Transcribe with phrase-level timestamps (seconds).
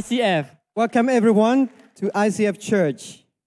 [0.00, 3.02] ICF Welcome everyone to ICF Church.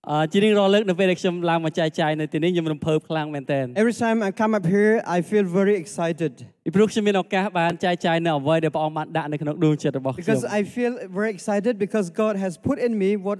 [0.09, 6.33] អឺជារៀងរាល់លើកនៅពេលដែលខ្ញុំឡើងមកចែកចាយនៅទីនេះខ្ញុំរំភើបខ្លាំងមែនទែន Every time I come up here, I feel very excited
[6.65, 13.39] ពីព្រោះខ្ញុំមានឱកាសបានចែកចាយនៅអ្វីដែលព្រះអង្គបានដាក់នៅក្នុងដួងចិត្តរបស់ខ្ញុំ because I feel very excited because God has put in me what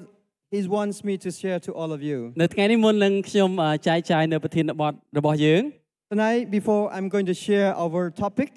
[0.54, 2.20] He wants me to share to all of you.
[2.42, 5.62] នៅថ្ងៃនេះមុននឹងខ្ញុំអឺចែកចាយនៅប្រធានបទរបស់យើង
[6.14, 8.52] Tonight, before I'm going to share our topic,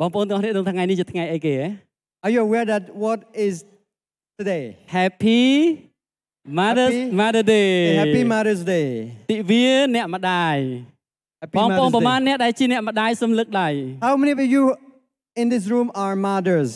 [0.00, 1.68] បងប្អូនទាំងអស់គ្នាដឹងថាថ្ងៃនេះជាថ្ងៃអីគេហ៎
[2.24, 3.54] are you aware that what is
[4.38, 4.64] today?
[4.96, 5.44] Happy
[6.58, 7.72] Mother's Happy- Mother Day
[8.02, 8.88] Happy Mother's Day.
[9.30, 10.56] ទិវាអ្នកម្ដាយ
[11.42, 12.24] Happy បងប្អូន Mother's ប្រមាណ Day.
[12.28, 13.68] អ្នកដែលជាអ្នកម្ដាយសូមលើកដៃ
[14.06, 14.62] How many of you
[15.40, 16.72] in this room are mothers?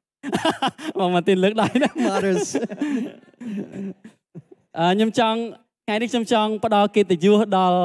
[0.99, 2.43] បងមកទីនលើកដៃណា Mothers.
[4.77, 5.39] អឺខ្ញុំចង់
[5.85, 7.77] ថ្ងៃនេះខ្ញុំចង់ផ្ដល់កិត្តិយសដល់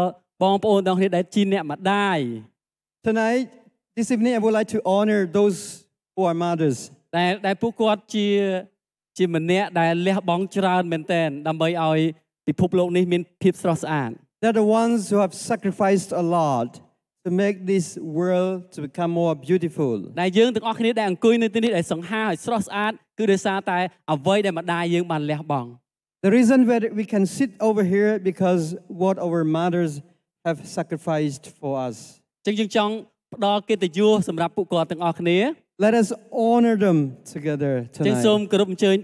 [0.43, 2.19] បងប្អូនទាំងគ្នាដែលជាអ្នកម្ដាយ
[3.09, 3.47] Tonight,
[3.97, 5.59] this evening, I would like to honor those
[6.18, 6.78] who are mothers.
[7.18, 8.28] ដែលដែលពួកគាត់ជា
[9.18, 12.00] ជាម្នាក់ដែលលះបង់ច្រើនមែនទែនដើម្បីឲ្យ
[12.48, 16.70] ពិភពលោកនេះមានភាពស្រស់ស្អាត They're the ones who have sacrificed a lot
[17.26, 17.88] to make this
[18.20, 19.96] world to become more beautiful.
[20.22, 23.80] ដែលយើងទាំងអស់គ្នាដែលអង្គុយនៅទីនេះដែលសង្ហាឲ្យស្រស់ស្អាតគឺដោយសារតែ
[24.14, 25.70] អ្វីដែលម្ដាយយើងបានលះបង់
[26.28, 28.64] The reason that we can sit over here because
[29.04, 29.92] what our mothers
[30.48, 31.96] have sacrificed for us.
[32.48, 32.94] អញ្ចឹងយើងចង់
[33.36, 35.38] ផ្ដល់កិត្តិយសសម្រាប់ពួកគាត់ទាំងអស់គ្នា
[35.80, 36.10] Let us
[36.46, 36.98] honor them
[37.34, 38.52] together អញ្ចឹងសូម tonight.
[38.52, 38.98] គោរពអញ្ជើញ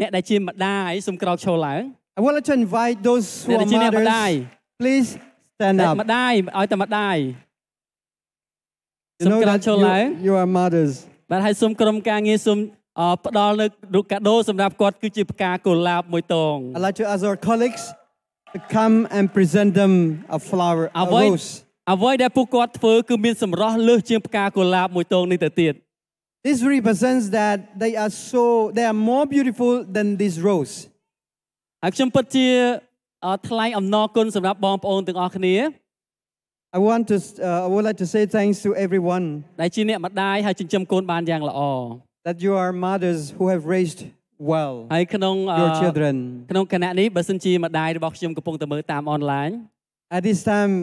[0.00, 1.82] អ្នកដែលជាម្ដាយសូមក្រោកឈរឡើង
[2.18, 4.80] I would like to invite those who អ្នក are ដែលជាអ្នកម្ដាយ mothers.
[4.80, 5.08] Please
[5.54, 5.96] stand អ្នក up.
[6.02, 7.16] ម្ដាយឲ្យតែម្ដាយ
[9.20, 10.92] You សូម know ក្រោក that ឈរឡើង you, you are mothers.
[11.30, 12.58] បាទហើយសូមក្រុមការងារសូម
[13.00, 17.82] អឺផ្ដល់នៅរូបកាដូសម្រាប់គាត់គឺជាផ្កាកុលាបមួយតង I'd like to ask our colleagues
[18.54, 19.92] to come and present them
[20.36, 21.48] a flower, a អ្វី rose.
[21.92, 25.74] អ្វីដែលពួកគាត់ធ្វើគឺមានសម្រស់លើសជាងផ្កាកុលាបមួយតងនេះទៅទៀត
[26.47, 28.43] This represents that they are so
[28.75, 30.73] they are more beautiful than this rose.
[31.83, 32.47] ហើយខ្ញុំពិតជា
[33.25, 35.55] អឺថ្លែងអំណរគុណសម្រាប់បងប្អូនទាំងអស់គ្នា
[36.77, 39.25] I want to uh, I would like to say thanks to everyone
[39.61, 41.61] ដែលជាអ្នកម្ដាយហើយចិញ្ចឹមកូនបានយ៉ាងល្អ
[42.27, 43.99] that you are mothers who have raised
[44.51, 46.15] well ហើយក្នុងអឺ your children.
[46.51, 49.49] ក្នុងគណៈនេះបើសិនជាម្ដាយរបស់ខ្ញុំកំពុងតែមើលតាមអនឡាញ
[50.17, 50.73] At this time,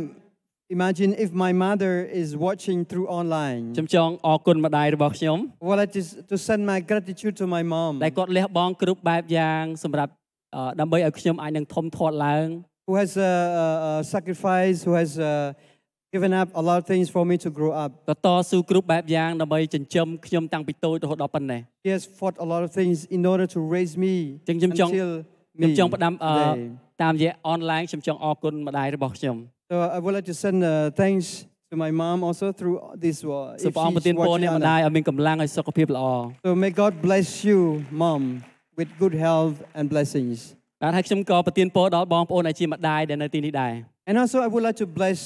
[0.76, 1.92] imagine if my mother
[2.22, 3.60] is watching through ខ្ញុំ online.
[3.96, 10.12] ចង់អរគុណម្ដាយរបស់ខ្ញុំ I would like to, to send my gratitude to my mom ដែលគាត់លះបង់គ្រប់បែបយ៉ាងសម្រាប់
[10.54, 12.46] អឺដើម្បីឲ្យខ្ញុំអាចនឹងធំធាត់ឡើង
[12.86, 15.52] who has uh, uh, uh, sacrificed, who has uh,
[16.14, 17.90] given up a lot of things for me to grow up.
[18.08, 24.14] ក៏តស៊ូគ្រប់បែបយ៉ាងដើម្បីចិញ្ចឹមខ្ញុំតាំងពីតូចរហូតដល់ប៉ុណ្ណេះ He has fought a lot of things in order to raise me
[24.48, 25.10] ចឹងខ្ញុំចង់ until
[25.56, 26.60] ខ្ញុំ me ចង់ផ្ដាំអឺ today.
[27.02, 29.36] តាមរយៈអនឡាញខ្ញុំចង់អរគុណម្ដាយរបស់ខ្ញុំ
[29.72, 30.70] So I would like to send uh,
[31.02, 31.26] thanks
[31.70, 33.16] to my mom also through this.
[33.24, 33.28] Uh,
[33.64, 34.68] សូម if ព្រះអង្គប្រ she's ទានពរ watching អ្នកម្ online.
[34.70, 36.06] ដាយឲ្យមានកម្លាំងឲ្យសុខភាពល្អ
[36.46, 37.58] So may God bless you,
[38.02, 38.22] mom,
[38.78, 40.36] with good health and blessings.
[40.82, 43.74] បាទហើយខ្ញុំក៏ប្រទានពរដល់បងប្អូនដែលជាម្ដាយដែលនៅទីនេះដែរ
[44.08, 45.18] And also, I would like to bless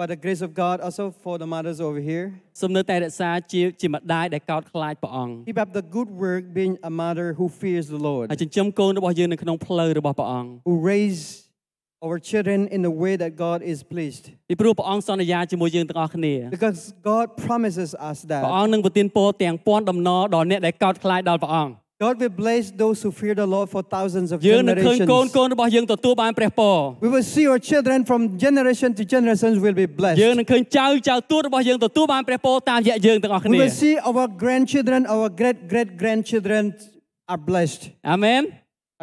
[0.00, 2.26] by the grace of God also for the mothers over here.
[2.60, 10.50] សូមនៅតែរក្សាជាជាម្ដាយដែលកោតខ្លាចព្រះអង្គ Keep up the good work being a mother who fears the ហើយ Lord, ចិញ្ចឹមកូនរបស់យើងនៅក្នុងផ្លូវរបស់ព្រះអង្គ
[10.68, 11.22] who raise
[12.06, 14.24] our children in the way that God is pleased.
[14.48, 16.80] ពីព្រោះព្រះអង្គសន្យាជាមួយយើងទាំងអស់គ្នា Because
[17.12, 21.74] God promises us ព្រះ that អង្គនឹងប្រទានពរទាំងពាន់ដំណរដល់អ្នកដែលកោតខ្លាចដល់ព្រះអង្គ
[22.06, 25.10] God will bless those who fear the Lord for thousands of យើងនឹងឃើញ generations.
[25.12, 26.76] កូនកូនរបស់យើងទទួលបានព្រះពរ
[27.06, 29.86] We will see our children from generation to generations will be
[30.22, 30.38] យើង blessed.
[30.38, 36.62] នឹងឃើញចៅចៅទួតរបស់យើងទទួលបានព្រះពរតាមរយៈយើងទាំងអស់ We គ្នា will see our grandchildren, our great great grandchildren
[37.32, 37.82] are blessed.
[38.10, 38.42] អាមែន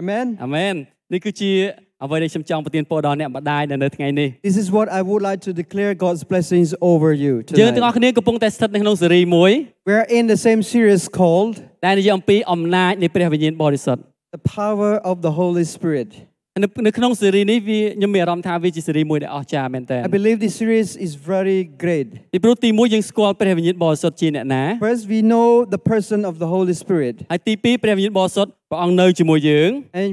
[0.01, 0.25] Amen.
[0.43, 0.75] អាមែន
[1.13, 1.51] នេះគឺជា
[2.04, 7.98] អ្វីដែលខ្ញុំចង់ប្រទានពរដល់អ្នកម្ដាយនៅនៅថ្ងៃនេះ This is what I would like to declare God's blessings over you យើងទាំងអស់ tonight.
[7.98, 9.52] គ្នាកំពុងតែស្ថិតនៅក្នុងសេរីមួយ
[9.90, 11.54] We're in the same series called
[11.86, 14.00] ដែលនិយាយអំពីអំណាចនៃព្រះវិញ្ញាណបរិសុទ្ធ
[14.36, 16.10] The Power of the Holy Spirit.
[16.62, 22.06] នៅនៅក្នុងសេរីនេះវាខ្ញុំមានអារម្មណ៍ថាវាជាសេរីមួយដែលអស្ចារ្យមែនតើ I believe this series is very great.
[22.32, 27.14] ពីព្រោះទីមួយយើងស្គាល់ព្រះវិញ្ញាណបរិសុទ្ធជាអ្នកណា First, we know the person of the Holy Spirit.
[27.32, 29.70] ហើយទីពីរព្រះវិញ្ញាណបរិសុទ្ធព្រះអង្គនៅជាមួយយើង
[30.00, 30.10] And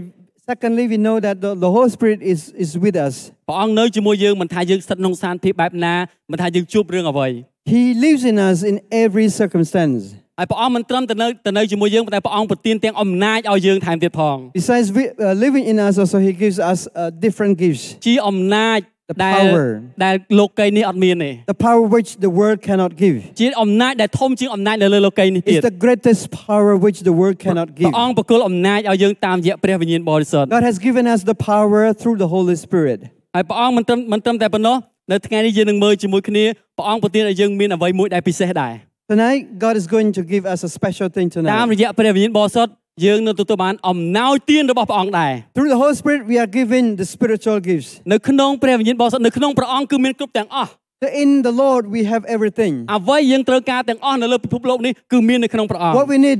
[0.48, 3.14] secondly, we know that the, the Holy Spirit is, is with us.
[3.48, 5.94] ព្រះអង្គនៅជាមួយយើងមិនថាយើងស្ថិតក្នុងស្ថានភាពបែបណា
[6.32, 7.28] មិនថាយើងជួបរឿងអ្វី
[7.74, 10.00] He lives in us in every circumstance.
[10.38, 17.84] ហើយព្រះអង្គមិនត្រឹមតែនៅតែនៅជាមួយយើងប៉ុន្តែព្រះអង្គប្រទានទាំងអំណាចឲ្យយើងថែមទៀតផង Besides we, uh, living in us, also He gives us uh, different gifts.
[18.06, 18.78] ជាអំណាច
[19.10, 19.66] The ដែល power.
[20.04, 23.16] ដែលលោកីយ៍នេះអត់មានទេ The power which the world cannot give.
[23.40, 27.94] ជាអំណាចដែលធំជាងអំណាចនៅលើលោកីយ៍នេះទៀត It's the greatest power which the world cannot ព្រះ give.
[28.00, 32.98] អង្គប្រគល់អំណាចឲ្យយើងតាមរយៈព្រះវិញ្ញាណបរិសុទ្ធ God has given us the power through the Holy Spirit.
[33.34, 34.76] ហើយព្រះអង្គមិនត្រឹមមិនត្រឹមតែប៉ុណ្ណោះ
[35.12, 36.44] នៅថ្ងៃនេះយើងនឹងមើលជាមួយគ្នា
[36.76, 38.74] ព្រះអង្គប្រទានឲ្យយើងមានអ្វីមួយដែលពិសេសដែរ
[39.12, 41.70] Tonight, God is going to give us a special thing តាម tonight.
[41.72, 42.72] រយៈព្រះវិញ្ញាណបរិសុទ្ធ
[43.05, 47.89] យើងនឹងទទួលបានអំណោយទានរបស់ព្រះអង្គដែរ Through the Holy Spirit, we are given the spiritual gifts.
[48.13, 50.71] នៅក្នុងព្រះវិញ្ញាណបរិសុទ្ធនៅក្នុងព្រះអង្គគឺមានគ្រប់ទាំងអស់
[51.03, 52.73] So In the Lord, we have everything.
[52.97, 56.39] អ្វីយើងត្រូវការទាំងអស់នៅលើពិភពលោកនេះគឺមាននៅក្នុងព្រះអង្គ What we need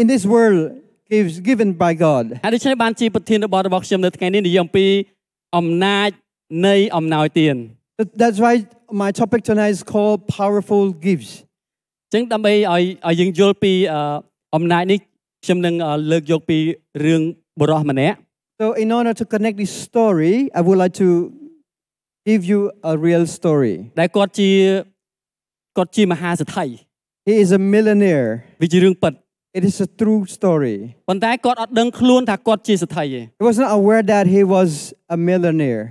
[0.00, 0.58] in this world
[1.18, 2.24] is given by God.
[2.44, 4.86] ហើយដូច្នេះបានជាប្រធានបទរបស់ខ្ញុំនៅថ្ងៃនេះនិយាយអំពី
[5.56, 6.10] អំណាច
[6.66, 7.56] នៃអំណោយទាន
[7.98, 8.54] That- That's why
[9.02, 11.32] my topic tonight is called Powerful Gifts.
[12.08, 14.00] អញ្ចឹងដើម្បីឲ្យឲ្យយើងយល់ពីអឺ
[14.56, 14.98] អំណាចនេះ
[15.45, 16.57] ខ្ញុំនឹងអឺលើកយកពី
[17.05, 17.21] រឿង
[17.59, 18.17] បរោះម្នាក់
[18.61, 21.09] So, in order to connect this story, I would like to
[22.29, 22.59] give you
[22.91, 23.75] a real story.
[23.99, 24.49] ដែលគាត់ជា
[25.77, 26.65] គាត់ជាមហាសេដ្ឋី
[27.27, 28.29] He is a millionaire.
[28.61, 29.13] វាជារឿងពិត
[29.57, 30.77] It is a true story.
[31.09, 34.69] ប៉ុន្តែគាត់អត់ដឹងខ្លួនថាគាត់ជាសេដ្ឋីទេ He was not aware that he was
[35.15, 35.83] a millionaire.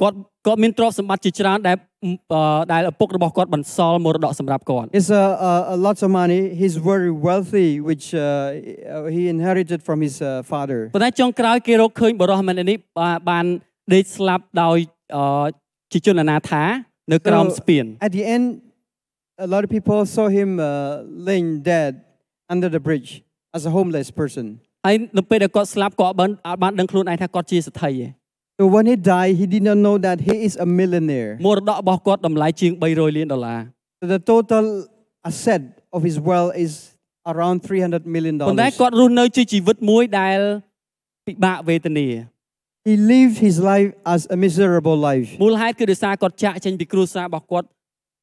[0.00, 0.16] គាត់
[0.46, 2.10] គាត់មានទ្រព្យសម្បត្តិជាច្រើនដែលអឺ
[2.72, 6.40] ដែលឪពុករបស់គាត់បន្សល់មរតកសម្រាប់គាត់ It's a, a, a lots of money.
[6.60, 8.22] He's very wealthy, which uh,
[9.16, 10.80] he inherited from his uh, father.
[10.94, 13.44] ប៉ុន្តែចុងក្រោយគេរកឃើញបរិសម្នាក់នេះបានបាន
[13.94, 14.78] ដេកស្លាប់ដោយ
[15.16, 15.46] អឺ
[15.92, 16.62] ជាជនអនាថា
[17.12, 18.44] នៅក្រោម So- ស្ពាន At the end,
[19.46, 20.68] a lot of people saw him uh,
[21.28, 21.92] laying dead
[22.54, 23.10] under the bridge
[23.56, 24.46] as a homeless person.
[24.86, 28.06] ហើយនៅពេលដែលគាត់ស្លាប់គាត់បានអត់បានដឹងខ្លួនឯងថាគាត់ជាសេដ្ឋីទេ
[28.59, 31.31] So when he died, he did not know that he is a millionaire.
[31.47, 33.59] មរតករបស់គាត់តម្លៃជាង300លានដុល្លារ
[34.01, 34.65] So the total
[35.29, 35.63] asset
[35.95, 36.71] of his wealth is
[37.31, 38.79] around 300 million ប៉ុន្តែ dollars.
[38.81, 40.39] គាត់រស់នៅជាជីវិតមួយដែល
[41.27, 42.07] ពិបាកវេទនា
[42.89, 45.29] He lived his life as a miserable life.
[45.43, 47.67] មូលហេតុគឺដោយសារគាត់ចាក់ចេញពីគ្រួសាររបស់គាត់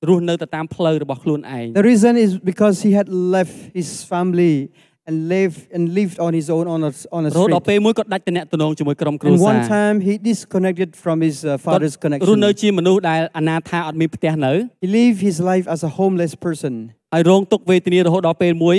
[0.09, 4.55] រស់នៅទៅតាមផ្លូវរបស់ខ្លួនឯង The reason is because he had left his family
[5.09, 7.69] and lived and lived on his own on a, on a រហូតដល់ street.
[7.71, 12.39] ពេលមួយគាត់ដាច់តំណែងជាមួយក្រុមគ្រួ And សារ one time he disconnected from his uh, គាត់ father's រស់ connection.
[12.47, 14.53] នៅជាមនុស្សដែលអនាថាអត់មានផ្ទះនៅ
[14.85, 16.73] He lived his life as a homeless person
[17.15, 18.77] ហើយរងទុក្ខវេទនារហូតដល់ពេលមួយ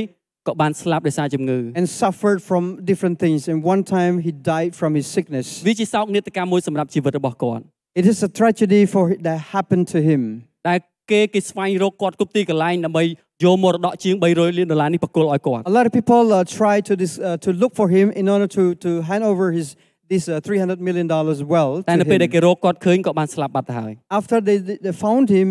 [0.47, 3.39] ក៏បានស្លាប់ដោយសារជំងឺ and suffered from different things.
[3.51, 5.47] And one time he died from his sickness.
[5.67, 7.63] វាជាសោកនាដកម្មមួយសម្រាប់ជីវិតរបស់គាត់
[7.99, 10.21] It is a tragedy for that happened to him.
[10.69, 10.79] ដែល
[11.11, 13.03] គេគេស្វែងរកគាត់គ្រប់ទីកន្លែងដើម្បី
[13.43, 18.47] យកមរតកជាង300លានដុល្លារនេះប្រគល់ឲ្យគាត់ A lot of people uh, try to this, uh, to look for him in order
[18.57, 19.67] to, to hand over his
[20.11, 21.81] this uh, 300 million dollars wealth.
[21.89, 22.33] តែ to នៅពេលដែល him.
[22.35, 25.47] គេរកគាត់ឃើញក៏បានស្លាប់បាត់ទៅហើយ After they, they they found him,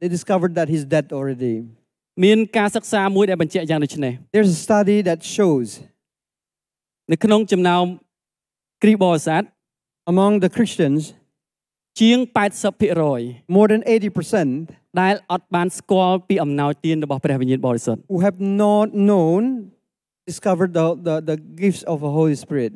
[0.00, 1.54] they discovered that he's dead already.
[2.24, 5.68] មានការសិក្សាមួយដែលបញ្ជាក់យ៉ាងដូចនេះ There's a study that shows
[7.12, 7.84] នៅក្នុងចំណោម
[8.82, 9.42] គ្រីស្ទបរិស័ទ
[10.12, 11.00] among the Christians,
[12.00, 12.18] ជាង
[12.86, 19.42] 80% more than 80% ដែលអត់បានស្គាល់ពីអំណោយទានរបស់ព្រះវិញ្ញាណបរិសុទ្ធ who have not known
[20.30, 22.72] discovered the, the, the gifts of the Holy Spirit.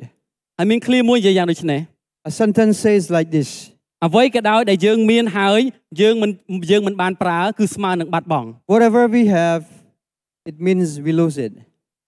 [0.59, 1.81] ហើយមានឃ្លាមួយនិយាយយ៉ាងដូចនេះ
[2.29, 3.49] A sentence says like this
[4.05, 5.59] អ្វីក៏ដោយដែលយើងមានហើយ
[6.01, 6.31] យើងមិន
[6.71, 9.61] យើងមិនបានប្រើគឺស្មើនឹងបាត់បង់ Whatever we have,
[10.49, 11.53] it means we lose it.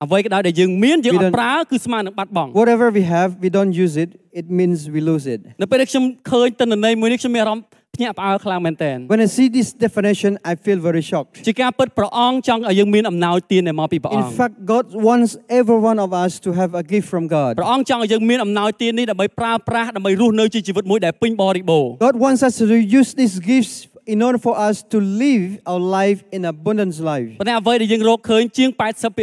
[0.05, 4.11] អ្វីក៏ដោយដែលយើងមានយើង We អ don't- ត់ប្រើគឺស្មើនឹងបាត់បង់ Whatever we have, we don't use it,
[4.41, 5.41] it means we lose it.
[5.63, 11.33] នៅពេលដែលខ្ញុំឃើញទិន្នន័យមួយនេះខ្ញុំមានអារម្មណ៍ភ្ញាក់ផ្អើលខ្លាំងមែនទែន When I see this definition, I feel very shocked.
[11.47, 17.25] ជាការពិតព្រះអង្គចង់ឲ្យយើងមានអំណោយទានដែលមកពីព្រះអ In ង្គ fact, God wants every one of us to have a gift from
[17.37, 17.53] God.
[17.61, 22.65] ព្រះអង្គចង់ឲ្យយើងមានអំណោយទាននេះដើម្បីប្រើប្រាស់ដើម្បីរស់នៅជាជីវិតមួយដែលពេញបរិបូរណ៍ God wants us to
[22.99, 23.75] use these gifts
[24.14, 27.32] in order for us to live our life in abundance life.
[27.40, 28.70] ប៉ុន្តែអ្វីដែលយើងរកឃើញជាង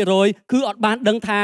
[0.00, 1.40] 80%គឺអត់បានដឹងថា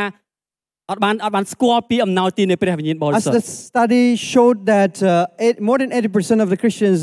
[0.90, 6.98] អត់បានអត់បានស្គាល់ពីអំណោយទាននៃព្រះវិញ្ញាណបរិ As សុទ្ធ the study showed that uh, eight, more than 80% of the Christians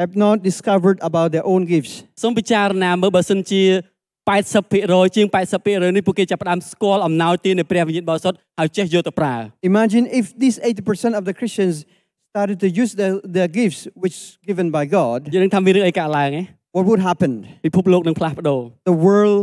[0.00, 1.92] have not discovered about their own gifts.
[2.22, 3.62] សូមពិចារណាមើលបើសិនជា
[4.30, 5.26] 80%ជាង
[5.60, 9.34] 80%នេះពួកគេចាប់ផ្ដើមស្គាល់អំណោយទាននៃព្រះវិញ្ញាណបរិសុទ្ធហើយចេះយកទៅប្រើ
[9.70, 11.74] Imagine if these 80% of the Christians
[12.34, 16.42] started to use their, their gifts, which is given by God, យើងនឹងថាមានរឿងអីកើតឡើងហ៎
[16.76, 17.32] what would happen?
[17.66, 18.60] ពិភពលោកនឹងផ្លាស់ប្ដូរ
[18.90, 19.42] The world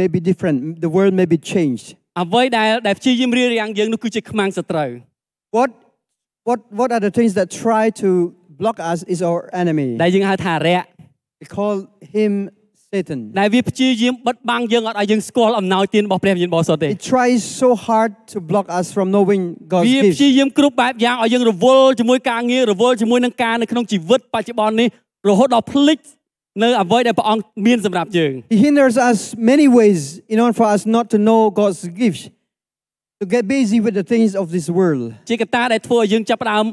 [0.00, 0.58] may be different.
[0.84, 1.86] The world may be changed.
[2.22, 4.90] អ្វីដែលដែលព្យាយាមរារាំងយើងនោះគឺជាខ្មាំងសត្រូវ
[5.56, 5.70] What,
[6.48, 8.10] what, what are the things that try to
[8.60, 9.88] block us is our enemy.
[10.02, 10.82] ដែលយើងហៅថារៈ
[11.40, 11.74] We call
[12.16, 12.32] him
[12.92, 13.20] Satan.
[13.40, 20.20] ដែលវាព្យាយាមបិទបាំងយើងអត់ឲ្យយើងស្គាល់អំណោយទានរបស់ព្រះវិញ្ញាណបរិសុទ្ធទេ It tries so hard to block us from knowing God's វាព្ gifts.
[20.22, 24.88] យាយាមគ្រប់បែបយ៉ាងឲ្យយើងរវល់ជាមួយការងាររវល់ជាមួយនឹងការនៅក្នុងជីវិតបច្ចុប្បន្ននេះ
[25.28, 25.98] រហូតដល់ភ្លេច
[26.62, 29.18] នៅអ្វីដែលព្រះអង្គមានសម្រាប់យើង He hinders us
[29.52, 30.00] many ways
[30.32, 32.22] in order for us not to know God's gifts,
[33.20, 36.64] to get busy with the things of this world, ជាកត្តាដែលធ្វើឲ្យយើងចាប់ផ្ដើម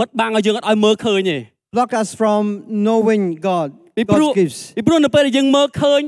[0.00, 1.38] បិទបាំងឲ្យយើងអត់ឲ្យមើលឃើញទេ
[1.74, 2.42] block us from
[2.86, 4.60] knowing God, ពីព្រោះ God's gifts.
[4.76, 6.00] ពីព្រោះនៅពេលដែលយើងមើលឃើញ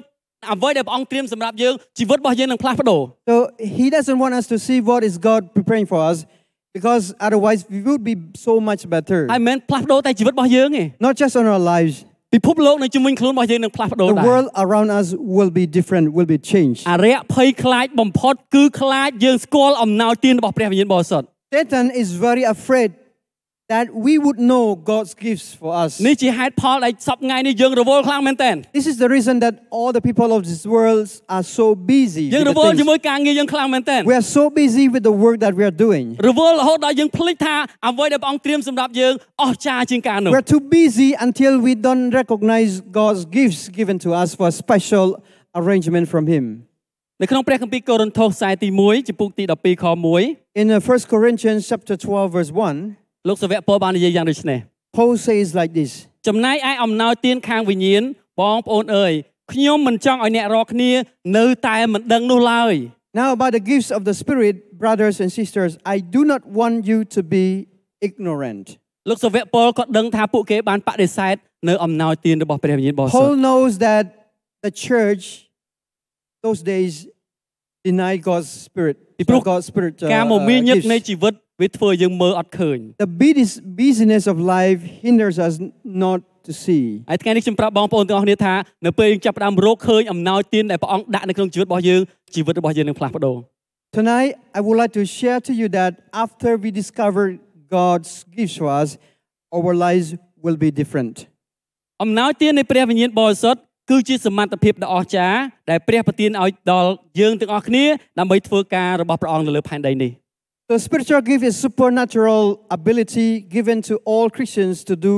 [0.55, 3.35] អ្វីដែលព្រះអង្គត្រៀមសម្រាប់យើងជីវិតរបស់យើងនឹងផ្លាស់ប្ដូរ So
[3.79, 6.19] He doesn't want us to see what is God preparing for us,
[6.77, 8.15] because otherwise we would be
[8.47, 9.21] so much better.
[9.33, 11.97] ហើយមិនមែនផ្លាស់ប្ដូរតែជីវិតរបស់យើងទេ Not just on our lives,
[12.35, 15.07] ពិភពលោកនៅជំនួយខ្លួនរបស់យើងនឹងផ្លាស់ប្ដូរ The ដែរ world around us
[15.37, 16.83] will be different, will be changed.
[16.93, 22.91] អរិយភ័យខ្លាចបំផុតគឺខ្លាចយើងស្គាល់អំណោយទានរបស់ព្រះវិញ្ញាណបរិសុទ្ធ Satan is very afraid
[23.73, 25.91] that we would know God's gifts for us.
[26.09, 31.07] នេះជាហេតុផលដែលសពថ្ងៃនេះយើងរវល់ខ្លាំងមែនទែន This is the reason that all the people of this world
[31.37, 32.27] are so busy.
[32.35, 32.81] យើង with រ the វល់ things.
[32.81, 36.07] ជាមួយការងារយើងខ្លាំងមែនទែន We are so busy with the work that we are doing.
[36.29, 37.57] រវល់រហូតដល់យើងភ្លេចថា
[37.89, 45.07] អ្វីដែលព្រះអង្គត្រៀមសម្រាប់យើងអស្ចារ្យជាងការនោះ We're too busy until we don't recognize God's gifts given to us for a special
[45.61, 46.45] arrangement from Him.
[47.23, 49.87] នៅក្នុងព្រះគម្ពីរកូរិនថូសខ្សែទី1ចំពុកទី12ខ
[50.23, 52.97] 1 In uh, 1 Corinthians chapter 12, verse 1,
[53.29, 54.59] លោកសាវកពលបាននិយាយយ៉ាងដូចនេះ
[54.97, 55.91] Paul says like this
[56.27, 58.03] ចំណែកឯអំណោយទានខាងវិញ្ញាណ
[58.41, 59.13] បងប្អូនអើយ
[59.53, 60.91] ខ្ញុំមិនចង់ឲ្យអ្នករាល់គ្នា
[61.39, 62.75] នៅតែមិនដឹងនោះឡើយ
[63.21, 66.99] Now, about the gifts of the Spirit, brothers and sisters, I do not want you
[67.15, 67.47] to be
[68.09, 68.67] ignorant.
[69.11, 71.37] លោកសាវកពលក៏ដឹងថាពួកគេបានបដិសេធ
[71.69, 74.05] នៅអំណោយទានរបស់ព្រះវិញ្ញាណបរិសុទ្ធ Paul knows that
[74.67, 75.25] the church
[76.45, 76.93] those days
[77.89, 78.97] denied God's Spirit.
[79.19, 79.95] People- God's Spirit.
[80.03, 80.89] uh, ការម uh, មាញឹក gifts.
[80.93, 85.55] នៃជីវិត វាធ្វើឲ្យយើងមើលអត់ឃើញ The busy- busyness of life hinders us
[86.05, 86.85] not to see.
[87.11, 88.55] ហើយថ្ងៃនេះខ្ញុំប្រាប់បងប្អូនទាំងអស់គ្នាថា
[88.87, 92.01] នៅពេលយើងចាប់ផ្ដើមរកឃើញអំណោយទានដែលព្រះអង្គដាក់នៅក្នុងជីវិតរបស់យើង
[92.35, 93.37] ជីវិតរបស់យើងនឹងផ្លាស់ប្ដូរ
[93.99, 95.93] Tonight, I would like to share to you that
[96.25, 97.23] after we discover
[97.77, 98.89] God's gifts for us,
[99.57, 100.09] our lives
[100.45, 101.15] will be different.
[102.03, 103.61] អំណោយទាននៃព្រះវិញ្ញាណបរិសុទ្ធ
[103.91, 107.85] គឺជាសមត្ថភាពដ៏អស្ចារ្យដែលព្រះប្រទានឲ្យដល់យើងទាំងអស់គ្នា
[108.19, 110.11] ដើម្បីធ្វើការរបស់ព្រះអង្គនៅលើផែនដីនេះ
[110.71, 112.43] The spiritual gift is supernatural
[112.79, 115.15] ability given to all Christians to do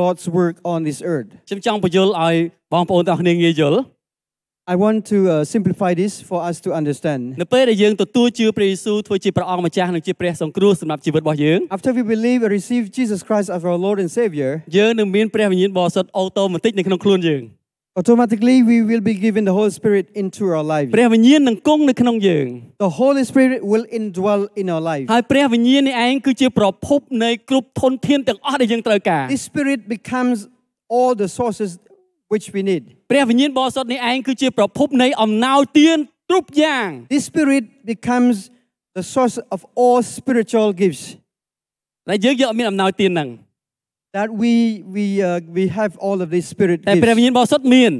[0.00, 1.30] God's work on this earth.
[1.48, 2.34] ខ្ញុំចង់បញ្យល់ឲ្យ
[2.72, 3.80] បងប្អូនទាំងអស់គ្នាងាយយល់
[4.72, 7.22] I want to uh, simplify this for us to understand.
[7.42, 17.42] នៅពេលដែលយើងទទួលជឿព្រះយេស៊ូវធ្វើជាព្រះអង្គម្ចាស់និងជាព្រះសង្គ្រោះសម្រាប់ជីវិតរបស់យើង After we believe and receive Jesus Christ as our Lord and Savior, យើងនឹងមានព្រះវិញ្ញាណបរិសុទ្ធអូតូម៉ាទិកនៅក្នុងខ្លួនយើង
[17.96, 20.90] automatically we will be given the Holy Spirit into our lives.
[20.96, 22.46] ព្រះវិញ្ញាណនឹងគង់នៅក្នុងយើង
[22.86, 25.06] The Holy Spirit will indwell in our lives.
[25.12, 30.38] ហើយព្រះវិញ្ញាណនេះឯងគឺជាប្រភពនៃគ្រប់ធនធានទាំងអស់ដែលយើងត្រូវការ This Spirit becomes
[30.94, 31.70] all the sources
[32.32, 32.82] which we need.
[33.10, 35.98] ព្រះវិញ្ញាណបរិសុទ្ធនេះឯងគឺជាប្រភពនៃអំណោយទាន
[36.30, 38.36] គ្រប់យ៉ាង This Spirit becomes
[38.98, 41.04] the source of all spiritual gifts
[42.10, 43.28] ដែលយើងយកមានអំណោយទានហ្នឹង
[44.16, 44.52] that we
[44.96, 47.22] we uh, we have all of these spirit តែព្រះវិ gifts.
[47.22, 47.94] ញ្ញាណបរិសុទ្ធមាន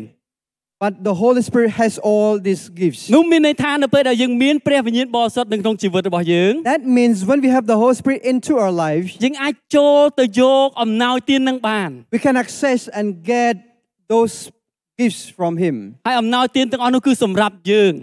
[0.85, 3.03] But the Holy Spirit has all these gifts.
[3.15, 12.35] នោះមានន័យថានៅពេលដែលយើងមានព្រះវិញ្ញាណបរិសុទ្ធនៅក្នុងជីវិតរបស់យើង That means when we have the Holy Spirit into our lives, យើងអាចចូលទៅយកអំណោយទាននឹងបាន we can
[12.45, 13.55] access and get
[14.13, 14.35] those
[15.01, 15.75] gifts from Him.
[16.07, 17.95] ហើយអំណោយទានទាំងអស់នោះគឺសម្រាប់យើង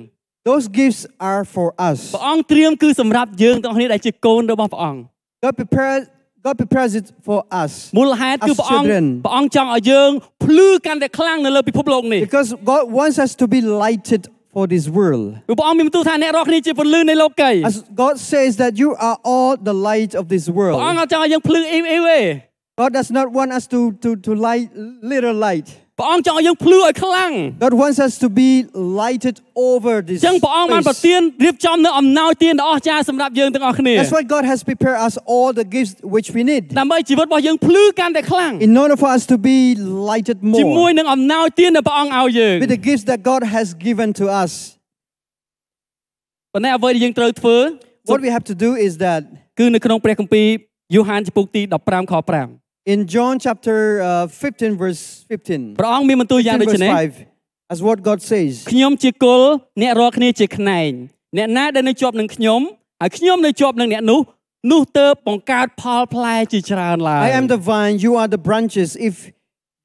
[0.50, 2.00] Those gifts are for us.
[2.16, 5.00] ព្រះអង្គត្រៀមគឺសម្រាប់យើងទាំងអស់គ្នាដែលជាកូនរបស់ព្រះអង្គ
[5.44, 6.02] God prepares
[6.46, 10.10] God prepares it for us មូលហេតុគឺ as ព្រះអង្គ children ព្រះអង្គចង់ឲ្យយើង
[10.46, 14.22] ភ្លឺកាន់តែខ្លាំងនៅលើពិភពលោកនេះ because God wants us to be lighted
[14.54, 15.26] for this world.
[15.48, 21.02] ព្រោះព្រះអង្គមានបន្ទូលថាអ្នករាល់គ្នាជាពន្លឺនៃលោកី As God says that you are all the light of this ព្រះអង្គ world.
[21.02, 22.20] អត់ចង់ឲ្យយើងភ្លឺអ៊ីវអ៊ីវទេ
[22.82, 24.68] God does not want us to, to, to light
[25.14, 25.68] little light.
[26.00, 27.32] ព្រះអង្គចង់ឲ្យយើងភ្លឺឲ្យខ្លាំង
[27.66, 28.50] God wants us to be
[29.02, 29.36] lighted
[29.70, 31.04] over this អញ្ចឹងព្រះអង្គបានប្រ space.
[31.08, 38.74] ទានរៀបចំនៅអំណោយទានដ៏អស្ចារ្យសម្រាប់យើងទាំងអស់គ្នា That's why God has prepared us all the gifts which we need ដើម្បីជីវិតរបស់យើងភ្លឺកាន់តែខ្លាំង in
[38.84, 39.58] order for us to be
[40.12, 44.52] lighted ជាមួយ more នឹងអំណោយទានដែលព្រះអង្គឲ្យយើង with the gifts that God has given to us.
[46.54, 47.58] ប៉ុន្តែអ្វីដែលយើងត្រូវធ្វើ
[48.12, 49.22] What we have to do is that
[49.60, 50.48] គឺនៅក្នុងព្រះគម្ពីរ
[50.96, 57.98] យូហានចំពុកទី15ខ5 in John chapter uh, 15, verse 15, ព្រះអង្គមានបន្ទូលយ៉ាង 15 ដូច verse នេះ 5, as what
[58.10, 58.54] God says.
[58.72, 59.48] ខ្ញុំជាគល់
[59.82, 60.92] អ្នករាល់គ្នាជាខ្នែង
[61.38, 62.62] អ្នកណាដែលនៅជាប់នឹងខ្ញុំ
[63.02, 64.22] ហើយខ្ញុំនៅជាប់នឹងអ្នកនោះ
[64.72, 68.90] នោះទៅបង្កើតផលផ្លែជាច្រើនឡើយ I am the vine, you are the branches.
[69.10, 69.16] If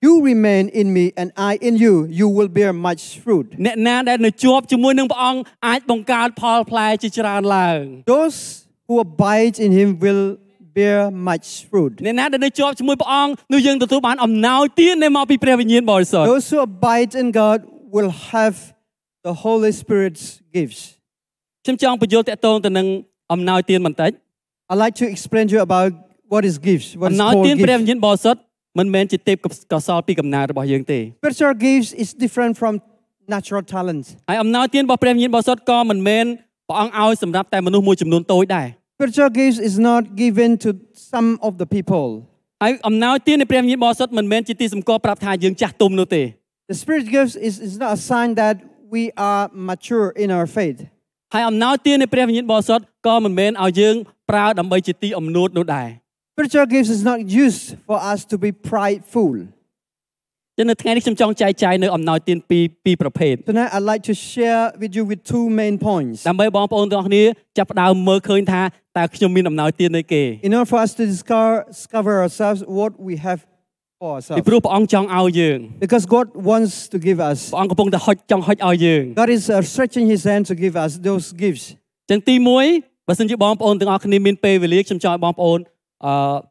[0.04, 3.46] you remain in me and I in you, you will bear much fruit.
[3.66, 7.80] អ្នកណាដែលនៅជាប់ជាមួយនឹងព្រះអង្គអាចបង្កើតផលផ្លែជាច្រើនឡើង
[8.14, 8.38] Those
[8.87, 10.25] who abide in him will
[10.77, 10.99] bear
[11.29, 11.93] much fruit.
[12.05, 17.57] អ្នកណាដែលនៅជាប់ជាមួយព្រះអង្គនោះយើងទទួលបានអំណោយទានដែលមកពីព្រះវិញ្ញាណបរិសុទ្ធ Those who abide in God
[17.95, 18.55] will have
[19.27, 20.23] the Holy Spirit's
[20.55, 20.81] gifts.
[21.65, 22.87] ខ្ញុំចង់បញ្យល់តកតងទៅនឹង
[23.33, 24.11] អំណោយទានបន្តិច
[24.71, 25.89] I'd like to explain to you about
[26.33, 27.87] what is gifts, what អំ is ណោយ called ទានព្រះវិ gifts.
[27.87, 28.39] ញ្ញាណបរិសុទ្ធ
[28.79, 29.37] មិនមែនជាទេព
[29.73, 32.73] កោសលពីកំណើតរបស់យើងទេ Spiritual gifts is different from
[33.35, 34.07] natural talents.
[34.29, 36.25] ហើយអំណោយទានរបស់ព្រះវិញ្ញាណបរិសុទ្ធក៏មិនមែន
[36.67, 38.67] ព្រះអង្គឲ្យសម្រាប់តែមនុស្សមួយចំនួនតូចដែរ
[39.00, 40.68] Spiritual gifts is not given to
[41.12, 42.06] some of the people.
[42.62, 46.23] ហើយអំណោយទាននៃព្រះវិញ្ញាណបរិសុទ្ធមិនមែនជាទីសម្គាល់ប្រាប់ថាយើងចាស់ទុំនោះទេ
[46.70, 48.56] The Spirit gifts is, is not a sign that
[48.94, 50.78] we are mature in our faith.
[51.35, 53.94] ហើយអំណោយទាននៃព្រះវិញ្ញាណបរិសុទ្ធក៏មិនមែនឲ្យយើង
[54.30, 55.88] ប្រើដើម្បីជាទីអំនួតនោះដែរ
[56.32, 59.32] Spiritual gifts is not used for us to be prideful.
[60.58, 66.17] ចឹងនៅថ្ងៃនេះខ្ញុំចង់ចែកចាយនៅអំណោយទានពីរពីរប្រភេទ Tonight, I'd like to share with you with two main points.
[66.29, 67.24] ដើម្បីបងប្អូនទាំងអស់គ្នា
[67.58, 68.62] ចាប់ផ្ដើមមើលឃើញថា
[68.98, 73.39] តើខ្ញុំមានអំណោយទាននៃគេ In order for us to discover, discover ourselves what we have
[74.01, 74.46] for ពី ourselves.
[74.50, 77.39] ព្រោះព្រះអង្គចង់ឲ្យយើង Because God wants to give us.
[77.51, 81.65] ព្រះអង្គកំពុងតែហុចចង់ហុចឲ្យយើង God is uh, stretching His hand to give us those gifts.
[82.12, 82.36] ចឹងទី
[82.72, 85.60] 1បើសិនជាបងប្អូនទាំងអស់គ្នាមានពេលវេលាខ្ញុំចង់ឲ្យបងប្អូន
[86.05, 86.50] អឺជ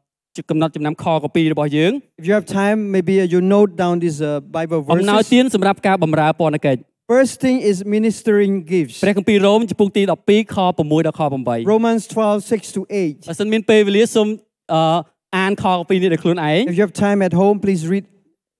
[0.50, 5.32] កំណត់ចំណាំខកពីរបស់យើង If you have time, maybe uh, you note down these uh, Bible អំណោយ verses.
[5.34, 6.80] ទានសម្រាប់ការបម្រើពន្ធកិច្ច
[7.14, 8.98] First thing is ministering gifts.
[9.04, 13.28] ព្រះគម្ពីររ៉ូមចំពុកទី12ខ6ដល់ខ8 Romans 12, 6 to 8.
[13.28, 14.28] បើសិនមានពេលវេលាសូម
[14.72, 14.98] អឺ
[15.38, 18.04] អានខពីនេះដោយខ្លួនឯង If you have time at home, please read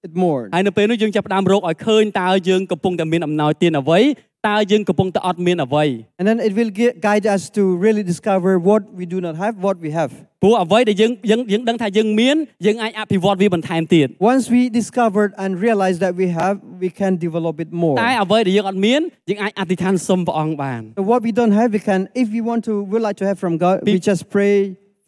[0.07, 0.43] it more.
[0.55, 4.01] ហើយនៅពេលនោះយើងចាប់ផ្ដើមរកឲ្យឃើញតើយើងកំពុងតែមានអំណោយទានអ្វី
[4.49, 5.85] តើយើងកំពុងតែអត់មានអ្វី
[6.21, 9.55] And then it will gi- guide us to really discover what we do not have,
[9.67, 10.11] what we have.
[10.43, 12.37] ព្រោះអ្វីដែលយើងយើងយើងដឹងថាយើងមាន
[12.67, 17.97] យើងអាចអភិវឌ្ឍវាបន្ថែមទៀត Once we discovered and realized that we have, we can develop it more.
[18.05, 23.27] តែអ្វីដែលយើងអត់មានយើងអាចអធិដ្ឋានសុំព្រះអង្គបាន So what we don't have, we can, if we want to, we like to
[23.31, 24.55] have from God, we Be- just pray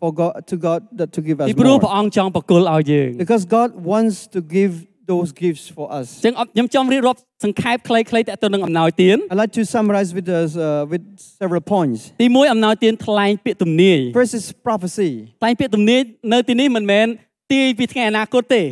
[0.03, 1.97] for God to God that to give us ពីព្រោះព្រះ more.
[1.99, 4.73] អង្គចង់ប្រគល់ឲ្យយើង Because God wants to give
[5.13, 6.07] those gifts for us.
[6.27, 11.05] ចឹងអត់ខ្ញុំចង់រៀបរាប់សង្ខេបខ្លីៗតទៅនឹងអំណោយទាន I'd like to summarize with us uh, with
[11.41, 12.01] several points.
[12.23, 15.11] ទី1អំណោយទានថ្លែងពាក្យទំនាយ First is prophecy.
[15.41, 16.01] ថ្លែងពាក្យទំនាយ
[16.33, 17.07] នៅទីនេះមិនមែន
[17.53, 18.65] ទាយពីថ្ងៃអនាគតទេ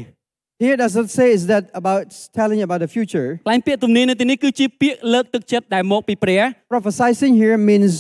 [0.65, 2.03] Here does not say is that about
[2.39, 3.29] telling about the future.
[3.47, 6.43] ថ្លែងពាក្យទំនាយនៅទីនេះគឺជាពាក្យលើកទឹកចិត្តដែលមកពីព្រះ
[6.75, 7.93] Prophesizing here means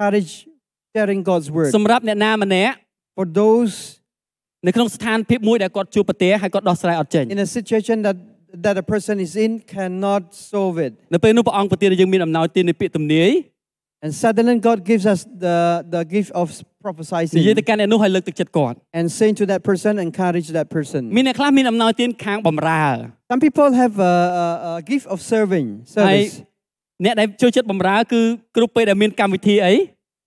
[0.00, 0.32] courage,
[0.96, 1.70] sharing God's word.
[1.76, 2.74] សម្រាប់អ្នកណាម្នាក់
[3.16, 3.74] For those
[4.66, 8.16] នៅក្នុងស្ថានភាពមួយដែលគាត់ជួបប្រទះហើយគាត់ដោះស្រាយអត់ចេញ in a situation that
[8.64, 10.92] that a person is in cannot solve it.
[11.14, 13.30] នៅពេលនោះព្រះអង្គប្រទានឲ្យយើងមានអំណោយទាននៃពាក្យទំនាយ
[14.04, 15.58] And suddenly God gives us the,
[15.94, 21.02] the gift of និយាយ prophesizing ទៅកាន់អ្នកនោះឲ្យលើកទឹកចិត្តគាត់ and saying to that person, encourage that person.
[21.16, 22.84] មានអ្នកខ្លះមានអំណោយទានខាងបំរើ
[23.30, 25.66] Some people have a, a, a gift of serving,
[26.08, 26.34] ហើយ service.
[27.04, 28.20] អ្នកដែលចូលចិត្តបំរើគឺ
[28.56, 29.74] គ្រប់ពេលដែលមានកម្មវិធីអី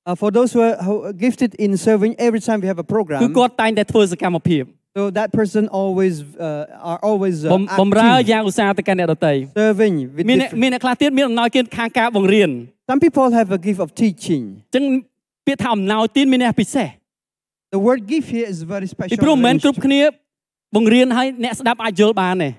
[0.08, 2.86] Uh, for those who are, who are gifted in serving, every time we have a
[2.86, 4.64] គឺ program, គាត់តែងតែធ្វើសកម្មភាព
[4.98, 6.16] so that person always
[6.48, 9.94] uh, are always ប uh, ម្បំរើ active, យ៉ាងឧស្សាហ៍ទៅកាន់អ្នកដទៃ serving.
[10.16, 12.50] With មានអ្នក different- មានអ្នកខ្លះទៀតមានអំណោយទានខាងការបង្រៀន
[12.90, 14.44] Some people have a gift of teaching.
[14.56, 14.84] អញ្ចឹង
[15.48, 16.88] ពាក្យថាអំណោយទានមានអ្នកពិសេស
[17.76, 19.18] The word gift here is very ពី special.
[19.24, 19.64] ព្រោះមិនមែន range.
[19.66, 20.02] គ្រប់គ្នា
[20.76, 22.50] បង្រៀនឲ្យអ្នកស្ដាប់អាចយល់បានទេ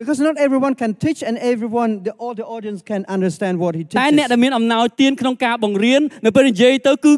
[0.00, 3.82] Because not everyone can teach and everyone, the, all the audience can understand what he
[3.84, 4.32] តែអ្នក teaches.
[4.32, 7.12] ដែលមានអំណោយទានក្នុងការបង្រៀននៅពេលនិយាយទៅគឺ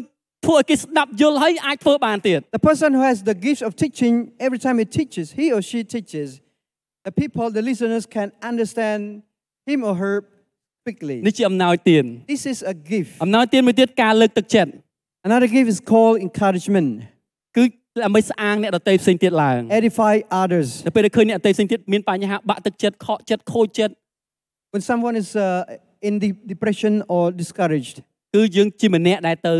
[0.45, 4.13] ធ្វើឲ្យគេស្ដាប់យល់ហើយអាចធ្វើបានទៀត The person who has the gift of teaching,
[4.45, 6.27] every time he teaches, he or she teaches,
[7.07, 9.01] the people, the listeners can understand
[9.69, 10.15] him or her
[10.85, 11.17] quickly.
[11.27, 13.11] នេះជាអំណោយទាន This is a gift.
[13.23, 14.71] អំណោយទានមួយទៀតការលើកទឹកចិត្ត
[15.27, 16.89] Another gift is called encouragement.
[17.57, 17.63] គឺ
[18.02, 20.68] ដើម្បីស្អាងអ្នកដទៃផ្សេងទៀតឡើង Edify others.
[20.86, 23.94] នៅពេលដែលឃើញអ្នកដទៃផ្សេងទៀតមានបញ្ហាបាក់ទឹកចិត្តខកចិត្តខូចចិត្ត
[24.74, 27.96] When someone is uh, in de- depression or discouraged,
[28.34, 29.54] គឺយើងជាម្នាក់ដែលទៅ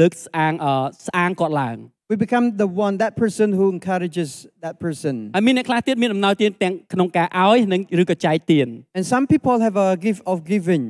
[0.00, 0.72] លើកស្អាងអឺ
[1.06, 1.78] ស្អាងគាត់ឡើង
[2.10, 5.14] we become the one, that person who encourages that person.
[5.36, 8.66] ហើយមានអ្នកខ្លះទៀតមានអំណោយទានទាំងក្នុងការឲ្យនិងឬក៏ចែកទាន
[8.98, 10.84] And some people have a gift of giving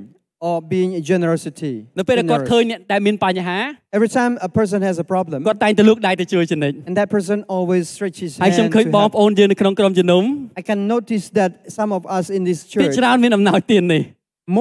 [0.48, 1.74] or being a generosity.
[2.00, 2.52] នៅពេលដែលគាត់ generous.
[2.52, 3.58] ឃើញអ្នកដែលមានបញ្ហា
[3.98, 8.74] Every time a person has a problem, គាត់តែងតែលើកដៃទៅជួយចំណេញ and that person always stretches ហើយខ្ញុំ hand
[8.76, 9.12] ឃើញ to បង help.
[9.13, 10.24] ប្អូនយើងនៅក្នុងក្រុមជំនុំ
[10.62, 14.04] I can notice that some of us in this ភាគ church, ច្រើនមានអំណោយទាននេះ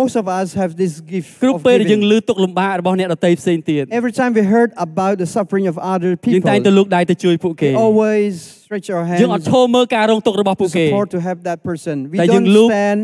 [0.01, 2.11] most of us have this gift គ្រប់ of ពេលដែលយើង giving.
[2.13, 8.33] លើទុកលំបាករបស់អ្នកដទៃផ្សេងទៀត Every time we heard about the suffering of other យើងតែងតែ people, លើកដៃទៅជួយពួកគេ we always
[8.65, 11.97] stretch our យើងអត់ hands ឈរមើលការរងទុក្ខរបស់ពួក to គេ support to help that person.
[12.13, 13.01] We Tại don't dừng lúc- stand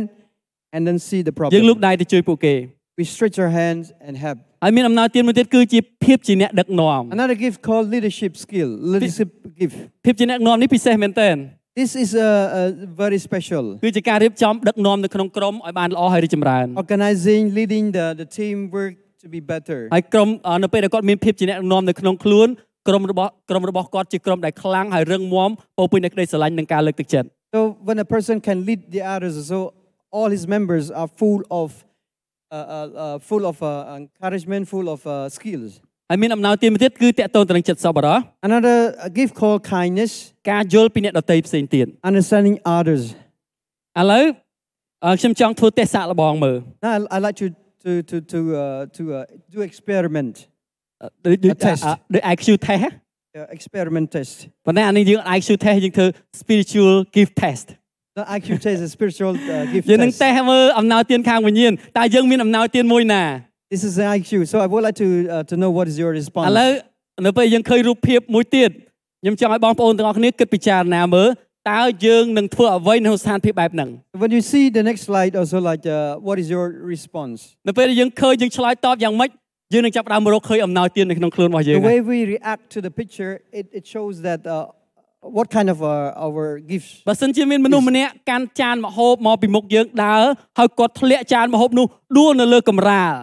[0.75, 1.87] and then see the យើងលើក problem.
[1.87, 2.55] ដៃទៅជួយពួកគេ
[3.01, 4.39] We stretch our hands and help.
[4.65, 9.77] ហើយមានអំណោយទានមួយទៀតគឺជាភាពជាអ្នកដឹកនាំ Another gift called leadership skill, leadership gift.
[10.05, 11.37] ភាពជាអ្នកដឹកនាំនេះពិសេសមែនទែន
[11.81, 12.71] This is uh, uh,
[13.03, 13.65] very special.
[13.85, 19.79] គឺជាការរៀបចំដឹកនាំនៅក្នុងក្រុមឲ្យបានល្អហើយរីកចម្រើន Organizing, leading the, the teamwork to be better.
[19.95, 22.49] ហើយក្រុមអឺនៅពេលដែលគាត់មានភាពជាអ្នកដឹកនាំនៅក្នុងខ្លួន
[22.89, 29.59] ក្រុមរបស់ក្រុមរបស់គាត់ជាក្រុមដែលខ្លាំងហើយរឹងមាំពោរពេញដោយក្តីស្រឡាញ់និងការលើកទឹកចិត្ត So when a person can lead the others, so
[30.17, 31.69] all his members are full of,
[32.51, 32.59] uh, uh,
[33.05, 35.73] uh, full of uh, encouragement, full of uh, skills.
[36.11, 38.17] ហើយមានអំណោយទានមួយទៀតគឺតកតងទៅនឹងចិត្តសប្បុរស
[38.49, 40.13] Another uh, gift called kindness,
[40.51, 43.03] ការយល់ពីអ្នកដទៃផ្សេងទៀត understanding others.
[44.01, 44.25] ឥឡូវ
[45.05, 47.47] អឺខ្ញុំចង់ធ្វើតេស្តសាកល្បងមើល Now I, I like to
[47.85, 49.25] to to to uh, to uh,
[49.55, 50.35] do experiment,
[51.25, 51.83] ដូចដូច A test.
[51.87, 52.91] អឺដូច IQ test ហ៎
[53.39, 54.35] uh, experiment test.
[54.67, 56.07] ប៉ុន្តែអានេះយើង IQ test យើងធ្វើ
[56.41, 57.67] spiritual gift test
[58.19, 60.23] The IQ test is a spiritual uh, gift យើងនឹង test.
[60.23, 63.25] តេស្តមើលអំណោយទានខាងវិញ្ញាណតើយើងមានអំណោយទានមួយណា
[63.75, 64.31] This is an IQ.
[64.53, 66.47] So I would like to uh, to know what is your ឥ response.
[66.59, 66.71] ឡូវ
[67.27, 68.71] នៅពេលយើងឃើញរូបភាពមួយទៀត
[69.23, 71.29] ខ្ញុំចង់ឲ្យបងប្អូនទាំងអស់គ្នាគិតពិចារណាមើល
[71.71, 73.89] តើយើងនឹងធ្វើអ្វីនៅក្នុងស្ថានភាពបែបហ្នឹង
[74.23, 77.39] When you see the next slide, also like uh, what is your response?
[77.69, 79.31] នៅពេលដែលយើងឃើញយើងឆ្លើយតបយ៉ាងម៉េច
[79.75, 84.57] យើងនឹងចាប់ផ្ដើមរកឃើញអំណោយទាននៅក្នុងខ្លួនរបស់យើង The way we react to the picture, it, it shows that uh,
[85.37, 86.93] what kind of uh, our gifts.
[87.09, 90.23] បើសិនជាមានមនុស្សម្នាក់កាន់ចានម្ហូបមកពីមុខយើងដើរ
[90.59, 91.87] ហើយគាត់ធ្លាក់ចានម្ហូបនោះ
[92.19, 93.15] ដួលនៅលើកម្រាល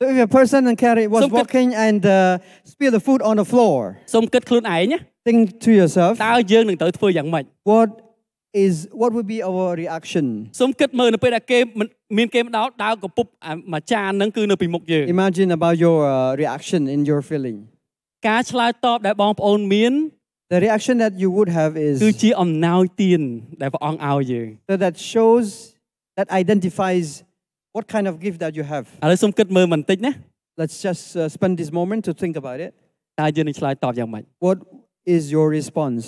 [0.00, 2.38] So if a person and carry was Some kid- walking and uh,
[2.72, 3.78] spill the food on the floor,
[4.14, 7.88] សូមគិតខ្លួនឯងណា think to yourself, តើយើងនឹងត្រូវធ្វើយ៉ាងម៉េច what
[8.64, 10.26] is what would be our reaction?
[10.60, 11.86] សូមគិតមើលនៅពេលដែលគេមិន
[12.18, 17.56] មានគេមកដោតដើរកពុបអាមួយចានហ្នឹងគឺនៅពីមុខយើង Imagine about your uh, reaction in your feeling.
[18.28, 19.92] ការឆ្លើយតបដែលបងប្អូនមាន
[20.52, 23.22] The reaction that you would have is គឺជាអំណោយទាន
[23.62, 25.46] ដែលព្រះអង្គឲ្យយើង so that shows
[26.18, 27.06] that identifies
[27.76, 28.84] what kind of gift that you have.
[29.04, 30.12] ឥឡូវសូមគិតមើលបន្តិចណា
[30.60, 32.70] Let's just uh, spend this moment to think about it.
[33.20, 34.58] តើយើងនឹងឆ្លើយតបយ៉ាងម៉េច What
[35.16, 36.02] is your response?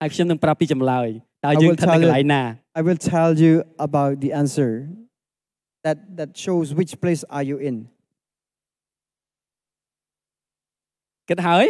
[0.00, 1.08] ហើយខ្ញុំនឹងប្រាប់ពីចម្លើយ
[1.44, 2.08] តើ I យើង will ស្ថិតនៅ tell ក you.
[2.08, 2.42] ន្លែងណា
[2.78, 3.54] I will tell you
[3.88, 4.70] about the answer.
[5.86, 7.76] That that shows which place are you in.
[11.28, 11.66] គិតហើយ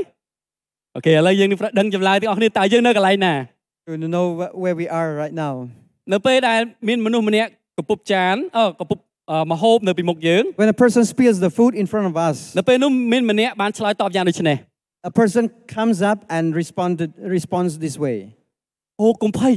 [0.98, 3.34] អូខេឥឡូវយើងនឹងដឹងចម្លើយទាំងអស់គ្នាតើយើងនៅកន្លែងណា
[4.04, 5.54] To know wh- where we are right now.
[6.14, 9.00] នៅពេលដែលមានមនុស្សម្នាក់កពុបចានអឺកពុប
[9.32, 14.58] អឺម្ហូបនៅពីមុខយើង When a person spills the food in front of us, នៅពេលនោះមានម្នាក់បានឆ្លើយតបយ៉ាងដូចនេះ
[15.12, 15.44] a person
[15.78, 18.18] comes up and responded responds this way.
[19.02, 19.54] អូកុំភ័យ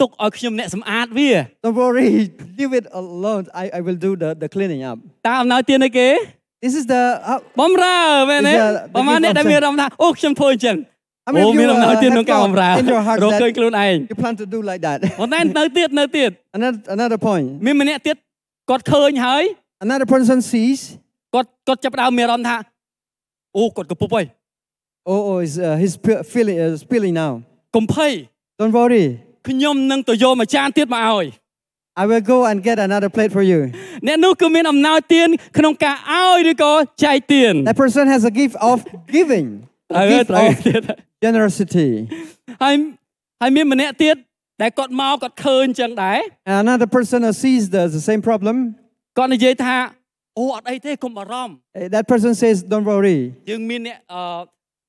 [0.00, 1.30] ទុកឲ្យខ្ញុំអ្នកសម្អាតវា
[1.64, 2.08] Don't worry,
[2.58, 3.44] leave it alone.
[3.62, 4.96] I, I will do the, the cleaning up.
[5.26, 6.08] តើអំណោយទានអីគេ
[6.63, 7.97] This is the how, បំរើ
[8.29, 10.77] មែនទេ Is the- the ប្រហែល gift អ្នក of ដែលមានអារម្មណ៍ថាអូខ្ញុំធ្វើអញ្ចឹង
[11.27, 13.49] How many អូ of you មានអំណោយ uh, ទាន have ក្នុងការបំរើ thought in your heart រកឃើញ
[13.49, 14.97] that ខ្លួនឯង you plan to do like that?
[15.19, 17.45] ប៉ុន្តែនៅទៀតនៅទៀត another, another point.
[17.65, 18.17] មានម្នាក់ទៀត
[18.69, 19.43] គាត់ឃើញហើយ
[19.85, 20.79] Another person sees,
[21.33, 22.57] គាត់គាត់ចាប់ផ្ដើមមានអារម្មណ៍ថា
[23.57, 24.25] អូគាត់កពុបហើយ
[25.11, 27.31] oh, oh is, uh, he's sp- feeling, uh, spilling now.
[27.75, 28.11] កុំភ័យ
[28.59, 29.05] Don't worry.
[29.49, 31.25] ខ្ញុំនឹងទៅយកមួយចានទៀតមកឲ្យ
[32.01, 33.59] I will go and get another plate for you.
[34.07, 36.73] អ្នកនោះគឺមានអំណោយទានក្នុងការឲ្យឬក៏
[37.05, 38.77] ចែកទាន That person has a gift of
[39.15, 39.47] giving,
[39.97, 40.81] អើ a gift ត្រូវ of ទៀត
[41.25, 41.89] generosity.
[42.63, 42.75] ហើយ
[43.41, 44.15] ហើយមានម្នាក់ទៀត
[44.61, 48.55] ដែលគាត់មកគាត់ឃើញអញ្ចឹងដែរ And another person who sees the, the same problem.
[49.17, 49.75] គាត់និយាយថា
[50.39, 53.19] អូអត់អីទេកុំបារម្ភ eh, That person says, Don't worry.
[53.49, 54.21] យើងមានអ្នកអឺ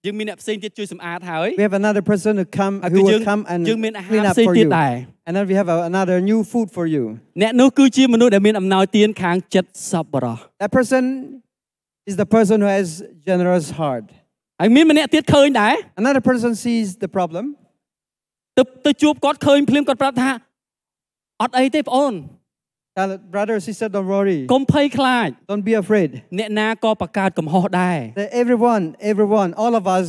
[0.06, 4.24] យើងមានអ្នកផ្សេងទៀតជួយសម្អាតហើយ We have another person who come ហើយ who គឺយើង will come and យើងមានអាហា clean
[4.26, 4.76] រ up ផ្សេង for ទៀត you.
[4.80, 4.94] ដែរ
[5.28, 7.04] And then we have a, another new food for you.
[7.41, 11.04] អ្នកនោះគឺជាមនុស្សដែលមានអំណោយទានខាងចិត្តសប្បុរស That person
[12.10, 12.88] is the person who has
[13.30, 14.06] generous heart.
[14.62, 17.46] ហើយមានម្នាក់ទៀតឃើញដែរ Another person sees the problem.
[18.58, 20.30] ទៅទៅជួបគាត់ឃើញភ្លាមគាត់ប្រាប់ថា
[21.41, 22.13] អត់អីទេបងអូន
[22.99, 24.40] Tell it, brother, sister, don't worry.
[24.55, 26.11] កុំភ័យខ្លាច Don't be afraid.
[26.38, 30.07] អ្នកណាក៏បង្កើតកំហុសដែរ That everyone, everyone, all of us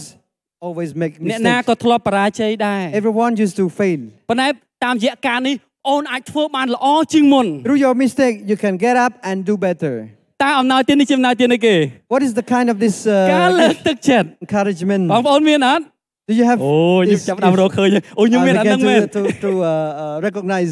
[0.65, 1.67] always make អ្នកណា mistakes.
[1.69, 4.01] ក៏ធ្លាប់បរាជ័យដែរ Everyone used to fail.
[4.29, 4.47] ប៉ុន្តែ
[4.85, 5.55] តាមរយៈការនេះ
[5.89, 9.95] អូនអាចធ្វើបានល្អជាងមុន Through your mistake, you can get up and do better.
[10.43, 11.75] តើអំណោយទាននេះជាអំណោយទានអីគេ
[12.13, 12.95] What is the kind of this
[13.33, 13.81] ការ uh, លើក gift?
[13.87, 15.03] ទឹកចិត្ត encouragement?
[15.13, 15.83] បងប្អូនមានអត់
[16.29, 17.61] Do you have អូខ្ញុំ this ចាប់ផ្ដើម gift?
[17.61, 19.69] រកឃើញអូខ្ញុំ I មានអាហ្នឹង began មែន to, to, to uh,
[20.03, 20.71] uh, recognize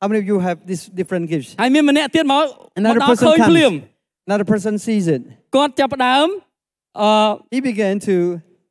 [0.00, 1.50] how many of you have these different gifts.
[1.60, 2.44] ហើយមានម្នាក់ទៀតមកមក
[2.80, 4.26] Another ដល់ person ឃើញភ្លាម comes.
[4.28, 5.22] Another person sees it.
[5.54, 6.26] គាត់ចាប់ផ្ដើម
[7.00, 7.08] អឺ
[7.54, 8.16] He began to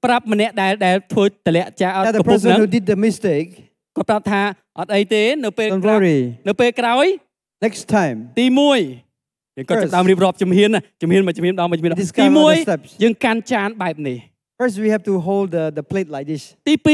[0.05, 3.49] ប្រាប់ម្នាក់ដែលដែលធ្វើតម្លាក់ចាអត់ tell កំ the ពុះ person ហ្នឹង who did the mistake,
[3.95, 4.41] គាត់ប្រាប់ថា
[4.79, 6.19] អត់អីទេនៅពេល don't ក្រោយ worry.
[6.47, 7.05] នៅពេលក្រោយ
[7.65, 9.91] Next time, ទី1យើងគាត់ចាប់ First.
[9.91, 12.89] ផ្ដើមរៀបរាប់ជំហានណាជំហានមួយជំហានដល់មួយជំហានដល់ Describe ទី all the steps.
[12.97, 14.17] 1យើងកាន់ចានបែបនេះ
[14.59, 16.43] first we have to hold the, the plate like this.
[16.67, 16.89] ទី2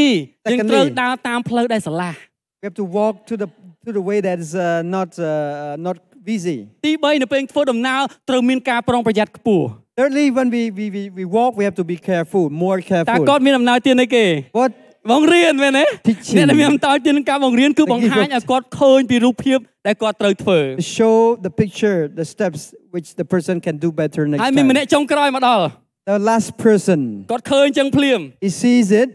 [0.52, 0.72] យើង Secondly.
[0.72, 2.14] ត្រូវដើរតាមផ្លូវដែលស្រឡះ
[2.62, 3.48] We have to walk to the
[3.86, 5.98] to the way that is uh, not uh, not
[6.30, 6.58] busy.
[6.86, 9.68] ទី3នៅពេលធ្វើដំណើរត្រូវមានការប្រុងប្រយ័ត្នខ្ពស់
[10.00, 13.26] Thirdly, when we, we, we, we walk, we have to be careful, more តើ careful.
[13.30, 14.26] គាត់មានអំណោយទានអីគេ
[14.60, 14.72] What
[15.12, 16.36] បង្រៀនមែនទេ Teaching.
[16.38, 21.18] អ្នកដែលមានអំណោយទានក្នុងការបង្រៀនគឺ The បង្ហាញ gift of- ឲ្យគាត់ឃើញពីរូបភាពដែលគាត់ត្រូវធ្វើ to show
[21.48, 22.62] the picture, the steps
[22.94, 24.94] which the person can do better next ហើយមានម្នាក់ time.
[24.94, 25.64] ចុងក្រោយមកដល់
[26.12, 27.00] The last person,
[27.32, 29.10] គាត់ឃើញចឹងភ្លាម he sees it,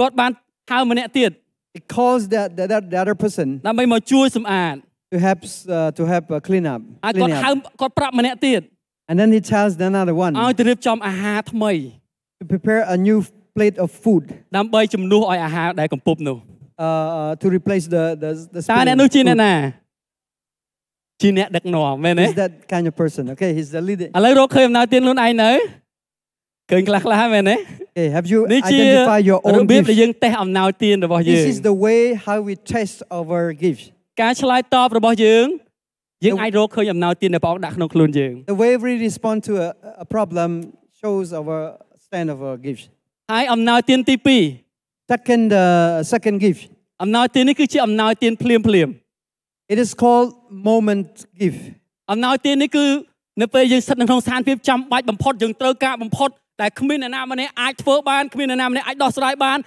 [0.00, 0.30] គាត់បាន
[0.72, 1.30] ហៅម្នាក់ទៀត
[1.76, 4.74] he calls the, the, the, the other person ដើម្បីមកជួយសម្អាត
[5.12, 5.40] to help
[5.76, 7.56] uh, to help uh, clean up, ហើយ clean គាត់ហៅ up.
[7.80, 8.62] គាត់ប្រាប់ម្នាក់ទៀត
[9.10, 11.72] And then he tells the another one ឲ្យទៅរៀបចំអាហារថ្មី
[12.40, 13.18] to prepare a new
[13.56, 14.24] plate of food
[14.56, 16.36] ដើម្បីជំនួសឲ្យអាហារដែលកំពុបនោះ
[16.84, 19.44] uh, uh, to replace the the, the តើ spilling អ្នកនោះជាអ្នក food.
[19.44, 19.54] ណា
[21.22, 23.22] ជាអ្នកដឹកនាំមែនទេ He's that kind of person.
[23.34, 24.08] Okay, he's the leader.
[24.16, 25.50] ឥឡូវរកឃើញអំណោយទានខ្លួនឯងនៅ
[26.70, 27.56] ឃើញខ្លះខ្លះហើយមែនទេ
[27.96, 30.00] Okay, have you នេះជា identified your រ own បៀបដែល gifts?
[30.00, 33.84] យើងតេស្តអំណោយទានរបស់យើង This is the way how we test our gifts.
[34.22, 35.46] ការឆ្លើយតបរបស់យើង
[36.24, 39.68] យើង The- អាចរកឃើញអំណោយទានដែលព្រះអង្គដាក់ក្នុងខ្លួនយើង The way we respond to a,
[40.04, 40.50] a problem
[41.00, 41.58] shows our
[42.06, 42.84] stand of our gifts.
[43.32, 46.60] ហើយអំណោយទានទី2 Second, uh, second gift.
[47.02, 48.88] អំណោយទាននេះគឺជាអំណោយទានភ្លាមភ្លាម
[49.72, 50.30] It is called
[50.70, 51.08] moment
[51.42, 51.60] gift.
[52.12, 52.86] អំណោយទាននេះគឺ
[53.41, 56.29] នៅពេលយើងស្ថិតនៅក្នុងស្ថានភាពចាំបាច់បំផុតយើងត្រូវការបំផុត
[56.61, 59.57] ដែលគ្មានអ្នកណាម្នាក់អាចធ្វើបានគ្មានអ្នកណាម្នាក់អាចដោះស្រាយបាន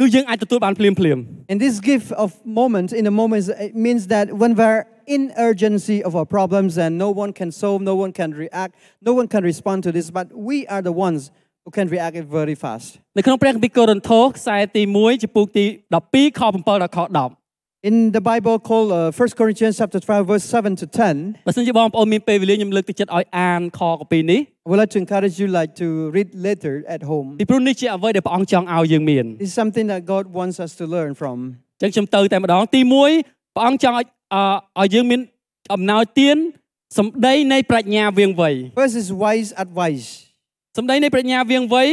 [0.00, 1.18] គឺយើងអាចទទួលបានភ្លាមភ្លាម
[1.50, 2.28] And this gift of
[2.60, 4.82] moment in the moments it means that when we're
[5.14, 8.72] in urgency of our problems and no one can solve, no one can react,
[9.08, 11.20] no one can respond to this, but we are the ones
[11.64, 12.88] who can react it very fast.
[13.16, 15.64] នៅក្នុងព្រះគម្ពីរកូរិនថូសខ្សែទី1ចំពុកទី
[16.02, 17.47] 12ខ7ដល់ខ10
[17.89, 24.67] In the Bible called uh, 1 Corinthians chapter 12, verse 7 to 10, បើសិនជាបងប្អូនមានពេលវេលាខ្ញុំលើកទឹកចិត្តឲ្យអានខកពីនេះ I
[24.69, 27.27] would like to encourage you like to read later at home.
[27.39, 31.37] ពីព្រោះនេះជាអ្វីដែលព្រះអង្គចង់ឲ្យយើងមាន This is something that God wants us to learn from.
[31.83, 32.81] អញ្ចឹងខ្ញុំទៅតែម្ដងទី
[33.19, 34.43] 1ព្រះអង្គចង់ឲ្យអឺ
[34.81, 35.21] ឲ្យយើងមាន
[35.73, 36.37] អំណោយទាន
[36.97, 40.07] សម្ដីនៃប្រាជ្ញាវៀងវៃ First is wise advice.
[40.77, 41.83] សម្ដីនៃប្រាជ្ញាវៀងវៃ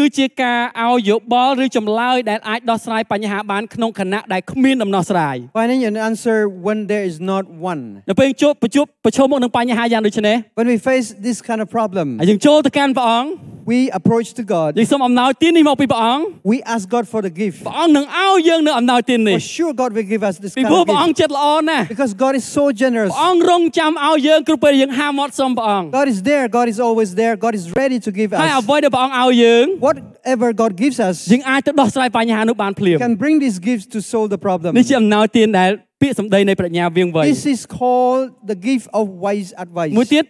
[0.00, 7.82] គឺជាការឲ្យយោបល់ឬចម្លើយដែលអាចដោះស្រាយបញ្ហាបានក្នុងខណៈដែលគ្មានដំណោះស្រាយ Finding an answer when there is not one.
[8.10, 13.30] នៅពេលជួបប្រជុំប្រឈមមុខនឹងបញ្ហាយ៉ាងដូចនេះ When we face this kind of problem, ហើយយើងចូលទៅកាន់ព្រះអង្គ
[13.72, 14.70] we approach to God.
[14.78, 17.58] យើងសូមអំណោយទាននេះមកពីព្រះអង្គ We ask God for the gift.
[17.66, 21.20] ព្រះអង្គនឹងឲ្យយើងនៅអំណោយទាននេះ For sure, God will give us this ពី kind ព្រោះ of ព្រះអង្គ gift.
[21.20, 23.10] ចិត្តល្អណាស់ Because God is so generous.
[23.12, 26.44] ព្រះអង្គរងចាំឲ្យយើងគ្រប់ពេលយើងហាមាត់សុំព្រះអង្គ God is there.
[26.58, 27.34] God is always there.
[27.44, 28.64] God is ready to give ហើយអ្ us.
[28.70, 34.71] វីដែលព្រះអង្គឲ្យយើង Whatever God gives us, យើងអាចទៅដោះស្រាយបញ្ហានោះបានភ្លាម can bring these gifts to solve the problem.
[34.77, 35.69] នេះជាអំណោយទានដែល
[36.01, 39.93] ពាក្យសម្ដីនៃប្រាជ្ញាវៀងវៃ This is called the gift of wise advice.
[39.97, 40.23] មួយទៀត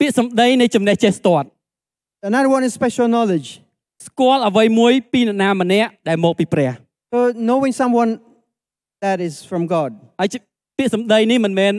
[0.00, 1.46] ពាក្យសម្ដីនៃចំណេះចេះស្ទាត់
[2.30, 3.48] Another one is special knowledge.
[4.08, 6.70] ស្គាល់អ្វីមួយពីនរណាម្នាក់ដែលមកពីព្រះ
[7.14, 8.10] So knowing someone
[9.04, 9.90] that is from God.
[10.20, 10.38] ហើយជា
[10.78, 11.72] ពាក្យសម្ដីនេះមិនមែន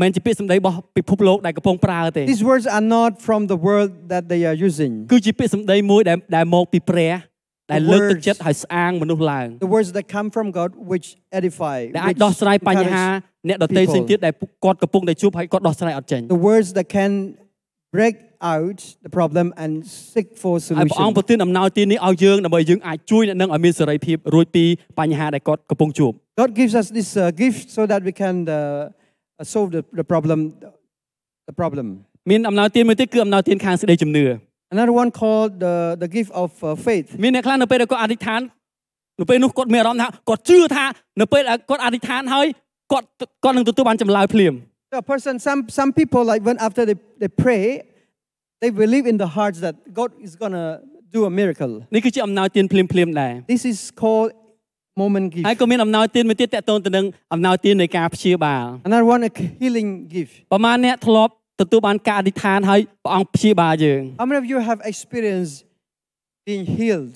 [0.00, 4.92] មិនមែនជាពាក្យសម្ដីរបស់ពិភពលោកដែលកំពុងប្រើទេ These words are not from the world that they are using.
[5.12, 7.14] គឺជាពាក្យសម្ដីមួយដែលដែលមកពីព្រះ
[7.72, 11.06] ដែលលើកទឹក words ចិត្តឲ្យស្អាងមនុស្សឡើង The words that come from God which
[11.40, 11.78] edify.
[11.96, 14.34] ដែលអាច which ដោះស្រាយបញ្ហា encourage អ្នកដទៃផ្សេងទៀតដែល
[14.64, 17.12] គាត់កំពុងតែជួបហើយគាត់ដោះស្រាយអត់ចេញ The words that can
[17.96, 18.14] break
[18.54, 19.72] out the problem and
[20.12, 21.16] seek for ហើយព្រះអង្គ solution.
[21.18, 24.64] ប្រទានអំណោយទាននេះឲ្យយើងដើម្បីយើងអាចជួយអ្នកនឹងឲ្យមានសេរីភាពរួចពី
[24.98, 28.97] បញ្ហាដែលគាត់កំពុងជួប God gives us this uh, gift so that we can uh, uh,
[29.53, 30.39] solve the, the problem.
[31.49, 31.87] The problem.
[32.31, 34.25] មានអំណោយទានមួយទៀតគឺអំណោយទានខាងសេចក្តីជំនឿ
[34.75, 37.07] Another one called the, the gift of uh, faith.
[37.23, 38.41] មានអ្នកខ្លះនៅពេលដែលគាត់អធិដ្ឋាន
[39.19, 40.85] នៅពេលនោះគាត់មានអារម្មណ៍ថាគាត់ជឿថា
[41.21, 42.47] នៅពេលដែលគាត់អធិដ្ឋានហើយ
[42.91, 43.07] គាត់
[43.43, 44.53] គាត់នឹងទទួលបានចម្លើយភ្លាម
[44.93, 47.63] So a person, some, some people, like when after they, they pray,
[48.61, 50.67] they believe in the hearts that God is going to
[51.15, 51.73] do a miracle.
[51.95, 54.29] នេះគឺជាអំណោយទានភ្លាមភ្លាមៗដែរ This is called
[55.01, 55.45] moment gift.
[55.47, 59.31] ហើយក៏មានអំណោយទានមួយទៀតតកតូនទៅនឹងអំណោយទាននៃការព្យាបាល Another one, a
[59.61, 60.33] healing gift.
[60.51, 65.55] ប្រហែលអ្នកធ្លាប់ទទួលបានការអធិដ្ឋានហើយព្រះអង្គព្យាបាលយើង How many of you have experienced
[66.47, 67.15] being healed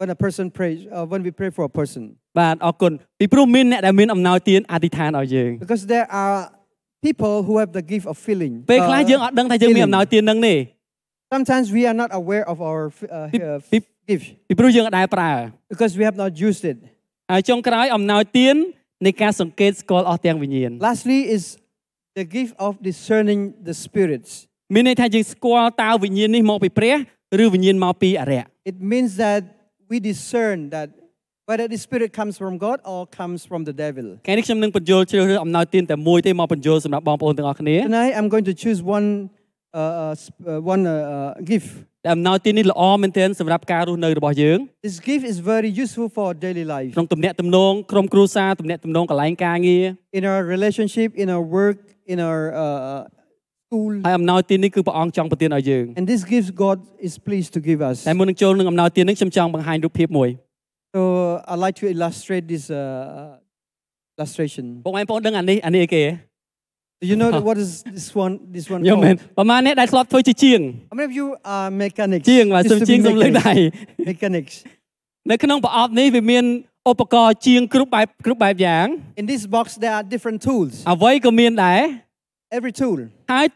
[0.00, 2.02] when a person prays, uh, when we pray for a person?
[2.38, 6.36] បាទអរគុណពីព្រោះមានអ្នកដែលមានអំណោយទានអធិដ្ឋានឲ្យយើង Because there are
[7.06, 8.52] people who have the gift of feeling.
[8.70, 10.54] ពេលខ្លះ Uh, យើងអត់ដឹងថាយើងមានអំណោយទាននឹងទេ
[11.34, 15.32] Sometimes we are not aware of our uh, Peop- uh, peop- gift ពីព្រោះយើងអត់ដែលប្រើ
[15.72, 16.78] because we have not used it.
[17.30, 18.56] ហើយចុងក្រោយអំណោយទាន
[19.06, 21.44] នៃការសង្កេតស្គាល់អស់ទាំងវិញ្ញាណ Lastly, is
[22.18, 24.30] the gift of discerning the spirits.
[24.74, 26.94] មានន័យថាយើងស្គាល់តើវិញ្ញាណនេះមកពីព្រះ
[27.42, 29.40] ឬវិញ្ញាណមកពីអរិយ It means that
[29.90, 30.88] we discern that
[31.48, 34.06] whether the spirit comes from God or comes from the devil.
[34.26, 39.08] ថ្ងៃនេះខ្ញុំនឹងបញ្យល់ជ្រើសរើសអំណោយទានតែមួយទេមកបញ្យល់សម្រាប់បងប្អូនទាំងអស់គ្នា Tonight, I'm going to choose one,
[39.80, 41.68] uh, uh, sp- uh, one uh, uh, gift.
[42.03, 46.91] តែអំណោយទាននេះល្អមែនទែនសម្រាប់ការរស់នៅរបស់យើង This gift is very useful for our daily life.
[46.95, 49.83] ក្នុងទំនាក់ទំនងក្រុមគ្រួសារទំនាក់ទំនងកន្លែងការងារ
[50.19, 51.77] In our relationship, in our work,
[52.13, 53.01] in our uh,
[53.63, 53.91] school.
[54.05, 57.97] ហើយអំណោយទាននេះគឺព្រះអង្គចង់ប្រទានឲ្យយើង And this gift God is pleased to give us.
[58.09, 60.29] តែមុននឹងចូលនឹងអំណោយទាននេះខ្ញុំចង់បង្ហាញរូបភាពមួយ
[60.95, 61.01] So
[61.51, 62.83] I'd like to illustrate this uh,
[64.17, 64.65] illustration.
[64.85, 66.30] បងប្អូនដឹងអានេះអានេះអីគេ Do
[67.09, 68.33] you know that what is this one?
[68.55, 69.37] This one ខ្ញុំមែន called?
[69.37, 70.59] ប្រហែលអ្នកដែលធ្លាប់ធ្វើជាជាង
[70.91, 72.25] How many of you are mechanics?
[72.31, 73.41] ជាងបាទ Used សូម to ជាង be សូមលើក mechanics.
[73.41, 73.53] ដៃ
[74.09, 74.53] mechanics.
[75.31, 76.43] នៅក្នុងប្រអប់នេះវាមាន
[76.91, 78.85] ឧបករណ៍ជាងគ្រប់បែបគ្រប់បែបយ៉ាង
[79.21, 80.73] In this box, there are different tools.
[80.93, 81.81] អ្វីក៏មានដែរ
[82.57, 82.97] Every tool.
[83.33, 83.47] ហើយ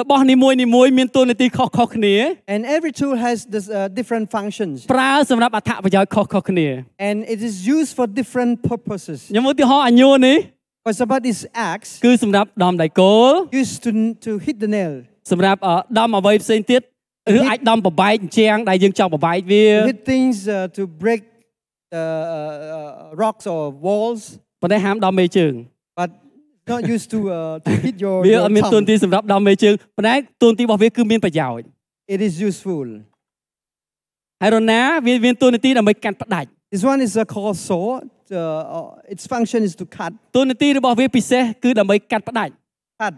[0.00, 2.14] របស់នីមួយនីមួយមានតួនាទីខុសៗគ្នា
[2.54, 4.74] And every tool has this, uh, different functions.
[4.94, 6.68] ប្រើសម្រាប់អត្ថប្រយោជន៍ខុសៗគ្នា
[7.08, 9.18] And it is used for different purposes.
[9.32, 10.38] ខ្ញុំឧទាហរណ៍អញ្ញូនេះ
[10.87, 11.39] For example, this
[11.71, 13.91] axe គឺសម្រាប់ដំដៃគោល used to,
[14.25, 14.93] to hit the nail,
[15.31, 16.81] សម្រាប់អឺដំអ្វីផ្សេងទៀត
[17.37, 21.21] ឬអាចដំបបែកអញ្ចាំងដែលយើងចង់បបែកវា to hit things uh, to break
[21.93, 24.21] uh, uh, rocks or walls,
[24.61, 25.53] ប៉ុន្តែហាមដំមេជើង
[25.99, 26.09] but
[26.71, 28.89] not used to, uh, to hit your, វា your អត់មានតួនា thumb.
[28.89, 31.67] ទីសម្រាប់ដំមេជើងប៉ុន្តែតួនាទីរបស់វាគឺមានប្រយោជន៍
[32.15, 32.87] It is useful.
[34.41, 37.85] ហើយរណាវាមានតួនាទីដើម្បីកាត់ផ្ដាច់ This one is uh, called saw.
[38.31, 40.11] Uh, uh, its function is to cut.
[40.37, 42.53] តួនាទីរបស់វាពិសេសគឺដើម្បីកាត់ផ្ដាច់
[43.01, 43.15] Cut.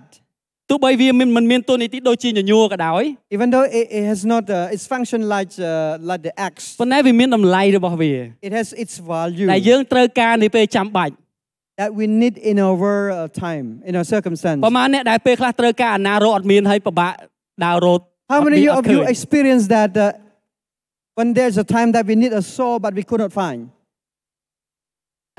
[0.70, 3.04] ទោះបីវាមិនមិនមានតួនាទីដូចជាញញួរក៏ដោយ
[3.36, 8.12] Even though it, it has not uh, its function like uh, like the axe, ប៉ុន្តែវាមានតម្លៃរបស់វា
[8.48, 11.14] it has its value ដែលយើងត្រូវការនៅពេលចាំបាច់
[11.82, 14.60] that we need in our uh, time, in our circumstance.
[14.66, 17.14] ប្រហែលអ្នកដែលពេលខ្លះត្រូវការអាណារោគអត់មានហើយពិបាក
[17.66, 18.00] ដើររោគ
[18.32, 20.08] How អត់ many មានអ of ត់ឃើ you ញ experience that uh,
[21.18, 23.60] when there's a time that we need a saw but we could not find?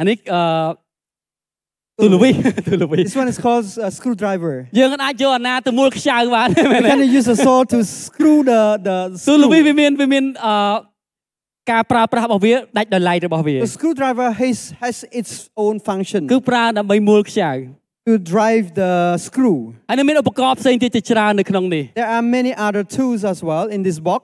[0.00, 0.42] អានេះអឺ
[1.98, 2.30] ទ ូលវី
[2.68, 4.54] ទូលវី This one is called a screwdriver.
[4.78, 8.96] យើងអាចយកអាណាទៅមួលខ្ចៅបានមែន We can use a saw to screw the the
[9.28, 9.66] ទូលវី screw.
[9.66, 10.54] វាមានវាមានអឺ
[11.70, 15.32] ការប្រើប្រាស់របស់វាដាច់ដោយឡែករបស់វា The screwdriver has has its
[15.64, 17.52] own function គឺប្រើដើម្បីមួលខ្ចៅ
[18.08, 18.92] to drive the
[19.26, 19.56] screw.
[19.88, 24.22] ហើយនៅមានឧបករណ៍ផ្សេងទៀតជាច្រើននៅក្នុងនេះ There are many other tools as well in this box.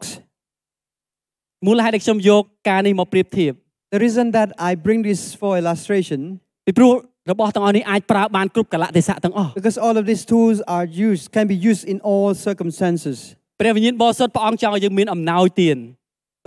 [1.66, 3.52] មូលហេតុដែលខ្ញុំយកការនេះមកប្រៀបធៀប
[3.94, 6.20] The reason that I bring this for illustration
[6.66, 6.92] ពីព្រោះ
[7.32, 13.16] របស់ទាំងអស់នេះអាចប្រើបានគ្រប់កលៈទេសៈទាំងអស់ because all of these tools are used can be used in all circumstances.
[13.60, 15.78] ព្រះវិញ្ញាណបរិសុទ្ធព្រះអង្គចង់ឲ្យយើងមានអំណោយទាន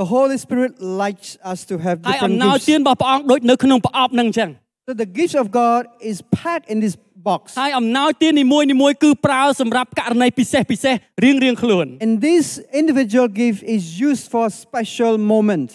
[0.02, 0.74] The Holy Spirit
[1.04, 2.68] likes us to have ហើយអំ different ណោយ gifts.
[2.70, 4.50] ទានរបស់ព្រះអង្គដូចនៅក្នុងប្រអប់ហ្នឹងអញ្ចឹង
[4.88, 6.96] So the gift of God is packed in this
[7.30, 7.44] box.
[7.62, 12.46] ហើយអំណោយទាននីមួយនីមួយគឺប្រើសម្រាប់ករណីពិសេសពិសេសរៀងរៀងៗខ្លួន And this
[12.82, 15.70] individual gift is used for a special moment.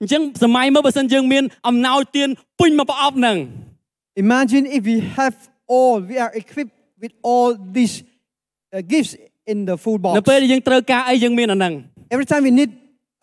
[0.00, 2.28] អញ្ចឹងសម័យមកបើសិនយើងមានអំណោយទាន
[2.60, 3.36] ពេញមកប្រអប់ហ្នឹង
[4.24, 5.34] Imagine if we have
[5.74, 7.94] all, we are equipped with all these
[8.72, 9.12] uh, gifts
[9.52, 10.26] in the full នៅ box.
[10.30, 11.72] ពេលដែលយើងត្រូវការអីយើងមានអាហ្នឹង
[12.14, 12.70] Every time we need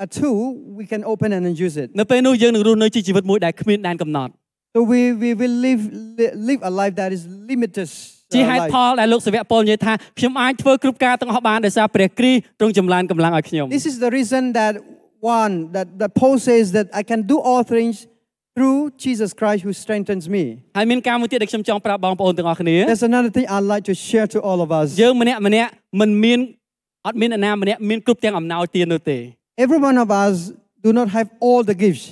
[0.06, 0.40] a tool,
[0.80, 1.88] we can open and then use it.
[2.00, 4.32] នៅពេលនោះយើងនឹងរស់នៅជាជីវិតមួយដែលគ្មានដែនកំណត់
[4.76, 5.82] So we, we will live,
[6.20, 7.92] li- live a life that is limitless.
[8.32, 8.72] uh, ជាហេតុ life.
[8.76, 14.74] ផលដែលលោកសាវកពលនិយាយថាខ្ញុំអាចធ្វើគ្រប់ការទាំងអស់បានដោយសារព្រះគ្រីស្ទទ្រង់ចម្រើនកម្លាំងឲ្យខ្ញុំ This is the reason that
[15.38, 18.08] one, that, that Paul says that I can do all things
[18.56, 20.44] through Jesus Christ who strengthens me.
[20.78, 24.88] ហើយមានការមួយទៀតដែលខ្ញុំចង់ប្រាប់បងប្អូនទាំងអស់គ្នា There's another thing I'd like to share to all of us.
[25.02, 25.70] យើងម្នាក់ម្នាក់
[26.02, 26.40] មិនមាន
[27.08, 29.18] អត់មានអ្នកណាម្នាក់មានគ្រប់ទាំងអំណោយទាននោះទេ
[29.64, 30.34] Every one of us
[30.86, 32.06] do not have all the gifts.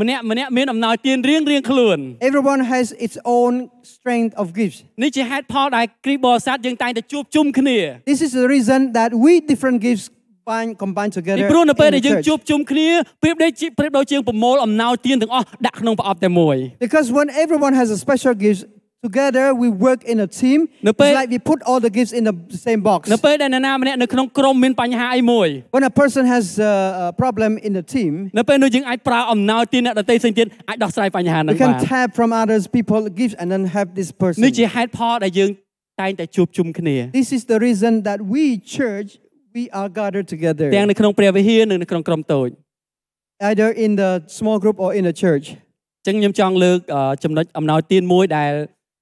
[0.00, 1.98] ម្នាក់ម្នាក់មានអំណោយទានរៀងរៀងៗខ្លួន
[2.28, 3.52] Everyone has its own
[3.94, 4.78] strength of gifts.
[5.02, 7.78] នេះជាហេតុផលដែលគ្រីស្ទបរិស័ទយើងតែងតែជួបជុំគ្នា
[8.10, 10.06] This is the reason that we different gifts
[10.50, 12.26] bind, combine ពី together ព្រោះនៅពេល in ដែល the យើង church.
[12.28, 12.88] ជួបជុំគ្នា
[13.22, 18.60] ប្រៀបដូចជាប្រៀបដូចជាប្រមូលអំណោយទានទាំងអស់ដាក់ក្នុងប្រអប់តែមួយ Because when everyone has a special gift,
[19.06, 22.34] together we work in a team.នៅពេល- It's like we put all the gifts in the
[22.66, 23.00] same box.
[23.14, 26.74] នៅពេលដែលនរណាម្នាក់នៅក្នុងក្រុមមានបញ្ហាអីមួយ When a person has a,
[27.06, 33.36] a problem in the team, នៅពេលនោះយើងអាចប្រើអំណោយទានអ្នកដទៃផ្សេងទៀតអាចដោះស្រាយបញ្ហាហ្នឹង we បា can ន tap from others people gifts
[33.40, 34.40] and then have this person.
[34.44, 35.50] នេះជាហេតុផលដែលយើង
[36.00, 38.44] តែងតែជួបជុំគ្នា This is the reason that we
[38.76, 39.10] church
[39.56, 42.48] we are gathered together, ទាំងនៅក្នុងព្រះវិហារនិងនៅក្នុងក្រុមតូច
[43.50, 45.46] either in the small group or in the church.
[46.06, 48.52] អញ្ចឹងខ្ញុំចង់លើកអឺចំណុចអំណោយទានមួយដែល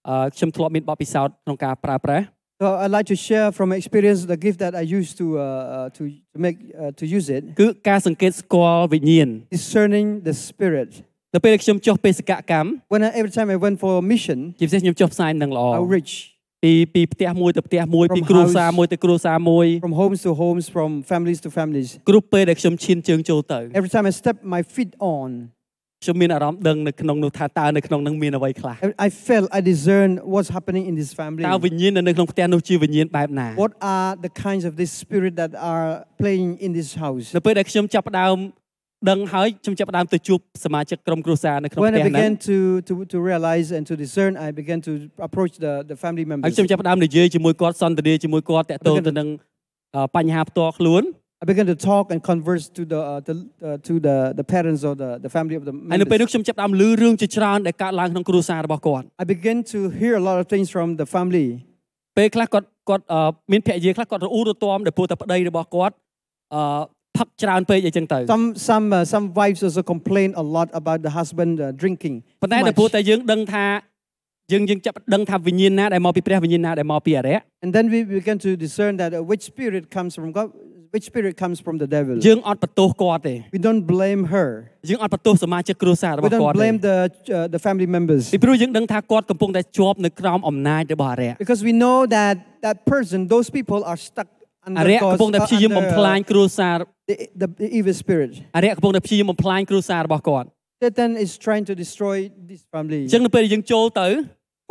[0.08, 2.24] អឺខ្ញុំធ្លាប់មានបទពិសោធន៍ក្នុងការប្រើប្រាស់
[2.62, 5.42] So I'd like to share from my experience the gift that I used to uh,
[5.42, 6.02] uh, to,
[6.34, 10.90] to make uh, to use it, គឺការសង្កេតស្គាល់វិញ្ញាណ discerning the spirit.
[11.34, 16.12] នៅពេលដែលខ្ញុំចុះបេសកកម្ម When I, every time I went for a mission, ជាពិសេសខ្ញុំចុះផ្សាយនឹងល្អ outreach
[16.62, 21.88] ពីពីផ្ទះមួយទៅផ្ទះមួយ From ពីគ្រួសារ house មួយទៅគ្រួសារមួយ from homes to homes, from families to families.
[22.08, 25.30] គ្រប់ពេលដែលខ្ញុំឈានជើងចូលទៅ Every time I step my feet on,
[26.02, 31.44] ខ្ញុំមានអារម្មណ៍ដឹងនៅក្នុងនោះថាតើនៅក្នុងនឹងមានអ្វីខ្លះ I, I felt I discern what's happening in this family.
[31.50, 35.88] តើវិញ្ញាណនៅក្នុងផ្ទះនោះជាវិញ្ញាណបែបណា What are the kinds of this spirit that are
[36.20, 37.26] playing in this house?
[37.36, 38.36] នៅពេលដែលខ្ញុំចាប់ផ្ដើម
[39.07, 42.57] ដឹងហើយខ្ញុំចាប់ផ្ដើមទៅជួបសមាជិកក្រុមគ្រួសារនៅក្នុង When ផ្ទះ I ហ្នឹង began to,
[42.89, 44.91] to, to realize and to discern, I began to
[45.27, 46.53] approach the, the family ហើយ members.
[46.55, 49.27] ខ្ញុំចាប់ផ្ដើមនិយាយជាមួយគាត់សន្ទនាជាមួយគាត់តាក់ទងទៅនឹង
[49.95, 51.03] អឺបញ្ហាផ្ទាល់ខ្លួន
[51.43, 53.35] I began to talk and converse to the, uh, the
[53.67, 56.31] uh, to the, the parents or the, the family of the ហើយនៅពេលនោះ members.
[56.31, 61.47] ខ្ញុំចាប់ផ្ដើមលឺរឿងជាច្រើនដែលកើតឡើងក្នុងគ្រួសាររបស់គាត់ I began to hear a lot of things from the family.
[62.17, 63.19] ពេលខ្លះគាត់គាត់អឺ
[63.51, 65.95] មានភរិយាខ្លះគាត់រអ៊ូរទាំដែលព្រោះតែប្តីរបស់គាត់
[66.55, 66.61] អឺ
[67.18, 72.14] ផឹកច្រើនពេកអីចឹងទៅ Some, some, uh, some wives also complain a lot about the husband uh, drinking.
[72.42, 72.94] ប៉ុន្តែ too តែព្រោះ much.
[72.94, 73.64] តែយើងដឹងថា
[74.52, 80.48] យើងយើងចាប់ដឹងថាវិញ្ញាណណាដែលមកពីព្រះវិញ្ញាណណាដែលមកពីអរិយ And then we began to discern that uh, which spirit comes from God,
[80.94, 82.14] which spirit comes from the devil.
[82.28, 84.48] យើងអត់បន្ទោសគាត់ទេ We don't blame her.
[84.90, 86.96] យើងអត់បន្ទោសសមាជិកគ្រួសាររ We របស់គាត់ don't ទេ blame the,
[87.38, 88.22] uh, the family members.
[88.34, 92.34] ពីព្រោះយើងដឹងថាគាត់កំពុងតែជាប់នៅក្រោមអំណាចរបស់អរិយ Because we know that
[92.66, 94.28] that person, those people are stuck
[94.66, 96.76] អ under, រិយកំ God's, ពុងតែ uh, ព្យាយាមបំ under, ផ្លាញ uh, គ្រួសារ
[97.10, 98.30] the, the, the evil spirit.
[98.56, 100.46] អរិយកំពុងតែព្យាយាមបំផ្លាញគ្រួសាររបស់គាត់
[100.84, 102.16] Satan is trying to destroy
[102.50, 103.00] this family.
[103.04, 104.08] អញ្ចឹងនៅពេលដែលយើងចូលទៅ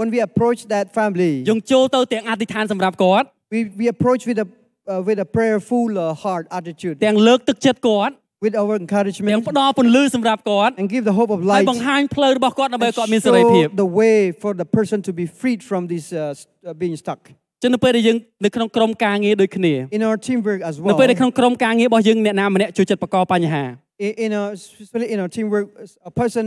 [0.01, 4.47] When we approach that family, យើងចូលទៅទាំងអធិដ្ឋានសម្រាប់គាត់ we, we approach with a,
[4.91, 6.95] uh, with a prayerful uh, heart attitude.
[7.05, 8.13] ទាំងលើកទឹកចិត្តគាត់
[8.45, 13.67] with our ទាំង encouragement ផ្ដល់ពន្លឺសម្រាប់គាត់ and give the hope of ហើយ light បង្ហាញផ្លូវរបស់គាត់ដើម្បី and គាត់មានសេរីភាព
[13.67, 16.95] show the way for the person to be freed from this uh, st- uh, being
[17.03, 17.21] stuck.
[17.62, 23.64] ចឹងនៅពេលដែលយើងនៅក្នុងក្រុមការងារដូចគ្នា In our teamwork as នៅ well, ពេលដែលក្នុងក្រុមការងាររបស់យើងអ្នកណាម្នាក់ចូលចិត្តបង្កបញ្ហា
[24.06, 24.50] in, in our,
[24.84, 25.66] especially in our teamwork,
[26.10, 26.44] a person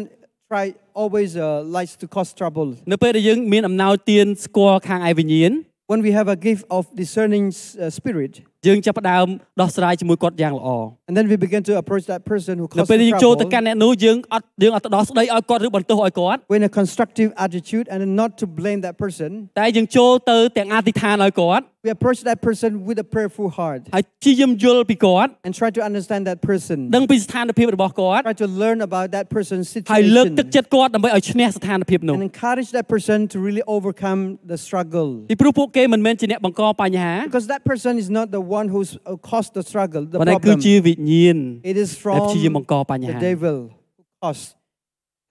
[0.51, 0.65] try
[1.01, 1.45] always uh,
[1.77, 2.67] likes to cause trouble.
[2.91, 5.51] នៅពេលដែលយើងមានអំណោយទានស្គាល់ខាងឯវិញ្ញាណ
[5.91, 8.33] When we have a gift of discerning uh, spirit,
[8.66, 9.26] យើងចាប់ផ្ដើម
[9.60, 10.68] ដោះស្រាយជាមួយគាត់យ៉ាងល្អ
[11.08, 13.54] and then we begin to approach that person who នៅ caused ពេលដែល the យើងចូលទៅ trouble
[13.54, 19.30] កាន់អ្នកនោះយើងអត់យើងអត់ទៅដោះស្ដីឲ្យគាត់ឬបន្ទោសឲ្យគាត់ with a constructive attitude and not to blame that person.
[19.60, 26.38] តែយើងចូលទៅទាំងអធិដ្ឋានឲ្យគាត់ We approach that person with a prayerful heart ហើយព្យាយាមយល់ពីគាត់ and try to understand that
[26.50, 26.78] person.
[26.96, 33.36] ដឹងពីស្ថានភាពរបស់គាត់ Try to learn about that person's ហើយលើក situation ទឹកចិត្តគាត់ដើម្បីឲ្យឈ្នះស្ថានភាពនោះ and encourage that person to
[33.46, 34.20] really overcome
[34.52, 35.08] the struggle.
[35.30, 40.52] ពីព្រោះពួកគេមិនមែនជាអ្នកបង្កបញ្ហា Because that person is not the one who's uh, caused the struggle, the ប៉ុន្តែគឺ
[40.52, 40.58] problem.
[40.66, 41.38] ជាវិញ្ញាណ
[41.70, 43.56] It is ដែល from ព្យាយាមបង្កបញ្ the ហា devil
[43.96, 44.46] who caused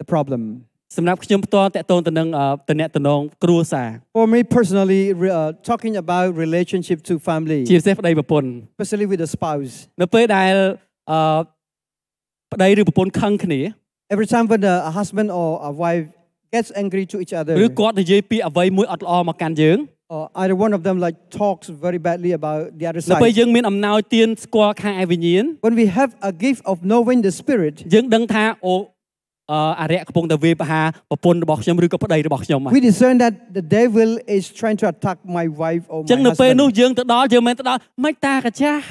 [0.02, 0.42] the problem.
[0.98, 9.30] សម្រាប់ខ្ញុំផ្ទាល់តកតងទៅនឹងអឺតំណែងតំណងគ្រួសារ For me personally, re- uh, talking about relationship to family, ជាពិសេសប្តីប្រពន្ធ especially with the
[9.36, 9.74] spouse.
[10.02, 10.54] នៅពេលដែល
[11.12, 11.20] អឺ
[12.54, 13.60] ប្តីឬប្រពន្ធខឹងគ្នា
[14.14, 16.06] Every time when a, a husband or a wife
[16.56, 19.78] gets angry to each other, ឬគាត់និយាយពាក្យអ្វីមួយអត់ល្អមកកាន់យើង
[20.14, 23.38] or either one of them like talks very badly about the other នៅពេល side.
[23.40, 28.76] យើងមានអំណោយទានស្គាល់ខាងឯវិញ្ញាណ When we have a gift of knowing the spirit, យើងដឹងថាអូ
[29.52, 36.68] អឺអរិយកំពុងតែវាយប្រហារប្រពន្ធរបស់ខ្ញុំឬក៏ប្តីរបស់ខ្ញុំហ่ะ we discern that the devil is trying to attack my wife or ចឹង my នៅពេលនោះ
[36.70, 36.80] husband.
[36.80, 38.84] យើងទៅដល់យើងមិនទៅដល់មិនតាកាចាស់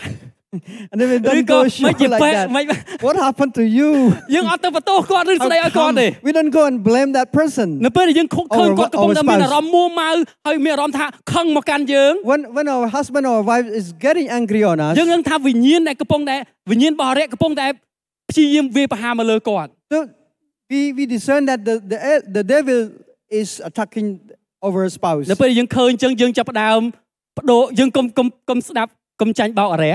[0.93, 2.49] And then we ឬ don't ក៏ go មិន show ជា like ពេក that.
[2.57, 2.64] មិន
[3.07, 3.91] What happened to you?
[4.35, 6.25] យើងអត់ទៅបន្ទោសគាត់ឬ How ស្ដីឲ្យគាត់ទេ come?
[6.27, 7.68] We don't go and blame that person.
[7.87, 9.45] នៅពេលដែលយើងឃើញ Our- គាត់កំពុង our តែមាន spouse.
[9.45, 10.11] អារម្មណ៍មួម៉ៅ
[10.47, 16.37] ហើយមានអារម្មណ៍ថាខឹងមកកាន់យើង When, when our husband or wife is getting angry on us, យើងនឹងថាវិញ្ញាណដែលកំពុងតែ
[16.70, 17.66] វិញ្ញាណរបស់អរិយកំពុងតែ
[18.31, 19.99] ព្យាយាមវាយប្រហារមកលើគាត់ so
[20.70, 21.99] we, we discern that the, the,
[22.37, 22.81] the devil
[23.41, 24.09] is attacking
[24.66, 25.25] our spouse.
[25.33, 26.81] នៅពេលដែលយើងឃើញអញ្ចឹងយើងចាប់ផ្ដើម
[27.39, 29.95] បដូរយើងកុំកុំកុំស្ដាប់កុំចាញ់បោកអរិយ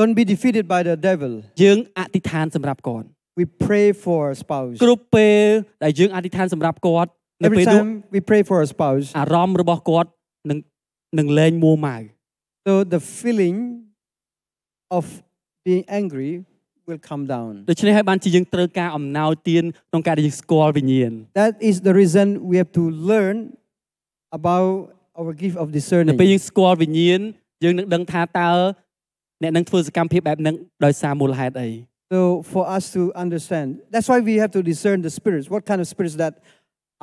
[0.00, 1.32] Don't be defeated by the devil.
[1.62, 3.06] យើងអធិដ្ឋានសម្រាប់គាត់
[3.40, 4.76] We pray for our spouse.
[4.84, 5.44] គ្រប់ពេល
[5.84, 7.10] ដែលយើងអធិដ្ឋានសម្រាប់គាត់
[7.44, 10.08] នៅពេល Every នោះ time we pray for our spouse, អារម្មណ៍របស់គាត់
[10.50, 10.58] នឹង
[11.18, 11.96] នឹងលែងមួម៉ៅ
[12.66, 13.58] so the feeling
[14.98, 15.04] of
[15.66, 16.32] being angry
[16.88, 17.52] will come down.
[17.70, 21.12] ដូច្នេះហើយបានជាយើងត្រូវការអំណោយទានក្នុងការដែលយើងស្គាល់វិញ្ញាណ
[21.42, 23.36] That is the reason we have to learn
[24.38, 24.70] about
[25.20, 26.32] our gift of នៅពេល discerning.
[26.32, 27.20] យើងស្គាល់វិញ្ញាណ
[27.64, 28.50] យើងនឹងដឹងថាតើ
[29.42, 31.70] អ្នកនឹងធ្វើសកម្មភាពបែបហ្នឹងដោយសារមូលហេតុអី
[32.14, 32.20] So
[32.52, 35.46] for us to understand, that's why we have to discern the spirits.
[35.54, 36.34] What kind of spirits that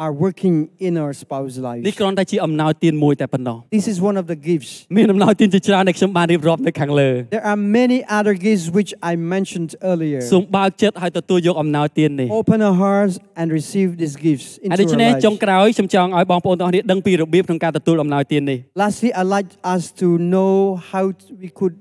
[0.03, 0.55] are working
[0.87, 1.97] in our spouse's នេះ life?
[1.99, 4.71] គ្រាន់តែជាអំណោយទានមួយតែប៉ុណ្ណោះ This is one of the gifts.
[4.97, 10.19] មានអំណោយទានជាច្រើនដែលខ្ញុំបានរៀបរាប់នៅខាងលើ There are many other gifts which I mentioned earlier.
[10.33, 15.43] សូមបើកចិត្តឲ្យទទួលយកអំណោយទាននេះ Open our hearts and receive these gifts ហើយ into ដូច្នេះ our ចុង lives.
[15.43, 20.53] ក្រោយខ្ញុំចង់ឲ្យបងប្អូនទាំងអស់គ្នាដឹងពីរបៀបក្នុងការទទួលអំណោយទាននេះ Lastly, I'd like us to know
[20.91, 21.75] how t- we could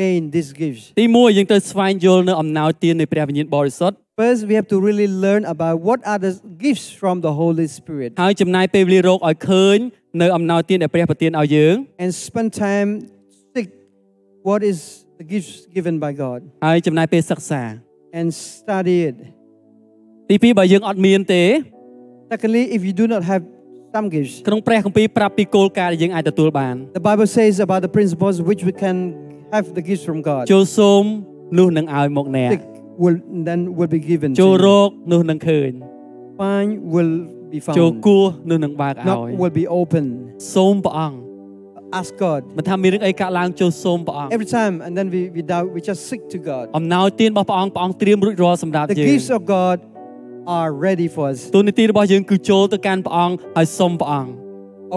[0.00, 0.84] gain these gifts.
[1.00, 6.32] ទី1យើងត្រូវស្វែងយល់នៅអំណោយទាននៃព្រះវិញ្ញាណបរិសុទ្ធ First, we have to really learn about what are the
[6.64, 9.76] gifts from the Holy Spirit ហើយចំណាយពេលវេលារកឲ្យឃើញ
[10.22, 12.90] នៅអំណោយទានដែលព្រះប្រទានឲ្យយើង and spend time
[13.54, 13.68] seek
[14.48, 14.78] what is
[15.18, 17.62] the gifts given by God ហើយចំណាយពេលសិក្សា
[18.18, 19.16] and study it.
[20.28, 21.44] ទី2បើយើងអត់មានទេ
[22.32, 23.42] Secondly, if you do not have
[23.94, 28.96] some gifts, ក្នុងព្រះគម្ពីរប្រាប់ពីគោលការណ៍ដែលយើងអាចទទួលបាន the Bible says about the principles which we can
[29.54, 30.42] have the gifts from God.
[30.52, 31.04] ចូលសូម
[31.58, 32.62] នោះនឹងឲ្យមកអ្នក Seek
[33.02, 33.16] will
[33.48, 34.28] then will be given.
[34.32, 34.80] to ចូលរ you.
[34.86, 35.70] កនោះនឹងឃើញ
[36.40, 37.12] Find will
[37.52, 38.04] be ចូល found.
[38.06, 40.04] គោះនោះនឹងបើកឲ្យ Knock will be open.
[40.54, 41.18] សូមព្រះអង្គ
[42.00, 42.40] Ask God.
[42.58, 46.64] មិនថាមានរឿងអីកើតឡើងចូលសូមព្រះអង្គ Every time, and then we, we doubt, we just seek to God.
[46.78, 49.76] អំណោយទានរបស់ព្រះអង្គព្រះអង្គត្រៀមរួចរាល់សម្រាប់ The យើង gifts of God
[50.58, 51.38] are ready for us.
[51.56, 54.30] ទូនីតិរបស់យើងគឺចូលទៅកាន់ព្រះអង្គហើយសុំព្រះអង្គ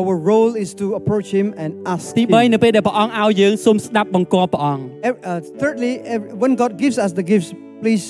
[0.02, 2.30] Our role is to approach Him and ask ទី Him.
[2.42, 7.50] 3នៅពេលដែលព្រះអង្គឲ្យយើងសូមស្ដាប់បង្គាប់ព្រះអង្គ Ev- uh, thirdly, ev- when God gives us the gifts,
[7.84, 8.06] please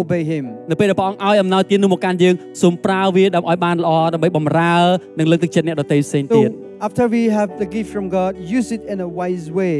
[0.00, 0.44] obey Him.
[0.70, 4.74] នៅពេលដែលព្រះអង្គឲ្យអំណោយទាននោះមកកាន់យើងសូមប្រើវាដើម្បីឲ្យបានល្អដើម្បីបម្រើ
[5.18, 9.74] និងលើកទឹកចិត្តអ្នកដទៃផ្សេងទៀត So after we have the gift from God, use it in a wise way.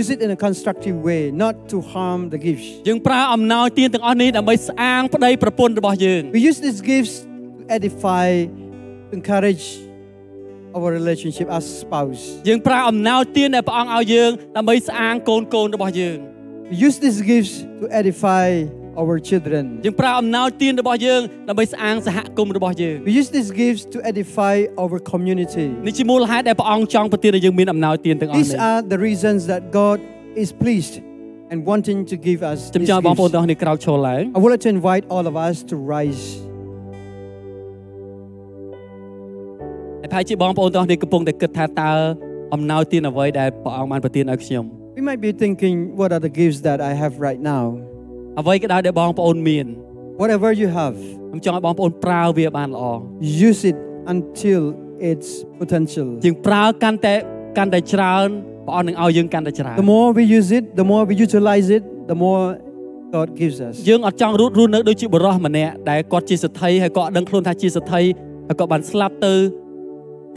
[0.00, 2.68] Use it in a constructive way, not to harm the gifts.
[2.88, 7.14] យើងប្រើអំណោយទានទាំងអស់នេះដើម្បីស្អាងប្តីប្រពន្ធរបស់យើង We use these gifts
[7.58, 8.28] to edify,
[9.08, 9.64] to encourage
[10.76, 12.22] our relationship as spouse.
[12.48, 16.18] យើងប្រើអំណោយទានដែលព្រះអង្គឲ្យយើងដើម្បីស្អាងកូនកូនរបស់យើង
[16.70, 18.46] We use these gifts to edify
[19.02, 19.64] our children.
[19.86, 25.66] យើងប្រើអំណោយទានរបស់យើងដើម្បីស្អាងសហគមន៍របស់យើង We use these gifts to edify our community.
[25.86, 29.98] នេះជាមូលហេតុដែលព្រះអង្គចង់ប្រទានឲ្យយើងមានអំណោយទានទាំងអស់ These នេះ are the reasons that God
[30.42, 30.94] is pleased
[31.52, 33.34] and wanting to give us ខ្ញុំ these ចង់ឲ្យបងប្អូន gifts.
[33.34, 36.24] ទាំងអស់គ្នាក្រោកឈរឡើង I would like to invite all of us to rise.
[40.02, 41.92] ហើយប្រហែលជាបងប្អូនទាំងអស់គ្នាកំពុងតែគិតថាតើ
[42.54, 44.64] អំណោយទានអ្វីដែលព្រះអង្គបានប្រទានឲ្យខ្ញុំ
[44.98, 47.64] We might be thinking, what are the gifts that I have right now?
[48.40, 49.66] អ្វីក៏ដោយដែលបងប្អូនមាន
[50.22, 50.96] Whatever you have,
[51.30, 52.84] ខ្ញុំចង់ឲ្យបងប្អូនប្រើវាបានល្អ
[53.48, 53.76] use it
[54.12, 54.62] until
[55.10, 55.28] its
[55.60, 56.08] potential.
[56.24, 57.14] ជាងប្រើកាន់តែ
[57.58, 58.26] កាន់តែច្រើន
[58.66, 61.82] ព្រះអង្គនឹងឲ្យយើងកាន់តែច្រើន The more we use it, the more we utilize it,
[62.12, 62.42] the more
[63.14, 63.74] God gives us.
[63.88, 68.04] យើងអត់ចង់រត់រស់នៅដូចជាបរិសម្នាក់ដែលគាត់ជាសទ្ធិហើយគាត់អត់ដឹងខ្លួនថាជាសទ្ធិហើយ
[68.58, 69.34] គាត់បានស្លាប់ទៅ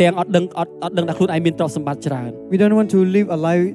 [0.02, 3.68] ទាំងអត់ដឹងអត់អត់ដឹងថាខ្លួនឯងមានទ្រព្យសម្បត្តិច្រើន We don't want to live a life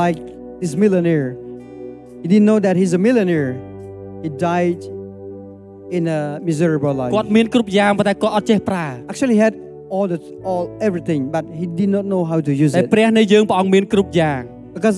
[0.00, 0.18] like
[0.62, 1.28] this millionaire.
[2.24, 3.50] He didn't know that he's a millionaire.
[4.24, 4.80] He died
[5.96, 7.34] in a miserable គាត់ life.
[7.36, 9.54] មានគ្រប់យ៉ាងប៉ុន្តែគាត់អត់ចេះប្រើ Actually, he had
[9.94, 10.18] all the
[10.50, 14.40] all everything, but he did not know how to use តែ it ព្រះនៃយើងព្រះអង្គមានគ្រប់យ៉ាង
[14.76, 14.96] because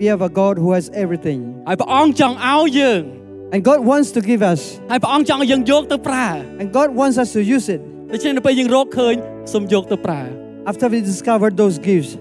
[0.00, 3.00] we have a God who has everything, ហើយព្រះអង្គចង់ឲ្យយើង
[3.54, 6.26] and God wants to give us, ហើយព្រះអង្គចង់ឲ្យយើងយកទៅប្រើ
[6.60, 7.80] and God wants us to use it.
[8.12, 9.14] ដូច្នេះនៅពេលយើងរកឃើញ
[9.52, 10.22] សូមយកទៅប្រើ
[10.70, 12.12] After we discover those gifts,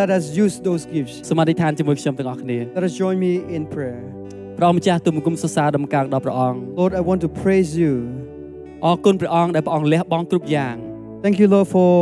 [0.00, 1.14] let us use those gifts.
[1.28, 4.00] សូមអធិដ្ឋានជាមួយខ្ញុំទាំងអស់គ្នា Let us join me in prayer.
[4.58, 7.92] ព្រះអង្គម្ចាស់ទូលបង្គំសរសើរដំណើរដល់ព្រះអង្គ Lord, I want to praise you.
[8.84, 10.74] អរគុណព្រះអង្គដែលព្រះអង្គលះបង់គ្រប់យ៉ាង
[11.24, 11.92] Thank you, Lord, for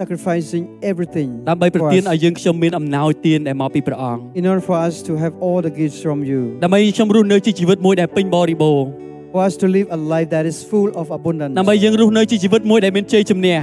[0.00, 5.72] sacrificing everything ដើម្បីប្រ for ទាន us, ឲ្យយើងខ្ញុំមានអំណោយទានដែលមកពីព្រះអង្គ in order for us to have all the
[5.80, 8.88] gifts from you, ដើម្បីខ្ញុំរស់នៅជាជីវិតមួយដែលពេញបរិបូរណ៍
[9.34, 13.56] for us to live a life that is full of abundance, ដើម្បីយើងរស់នៅជាជីវិតមួយដែលមានជ័យជំនះ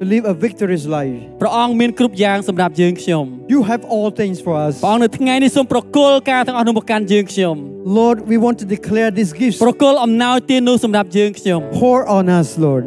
[0.00, 1.18] to live a victorious life.
[1.42, 4.72] ព្រះអង្គមានគ្រប់យ៉ាងសម្រាប់យើងខ្ញុំ You have all things for us.
[4.84, 7.56] ព្រះអង្គនៅថ្ងៃនេះសូមប្រគល់ការទាំងអស់នោះមកកាន់យើងខ្ញុំ
[7.98, 9.58] Lord, we want to declare these gifts.
[9.64, 12.84] ប្រគល់អំណោយទាននោះសម្រាប់យើងខ្ញុំ Pour on us, Lord.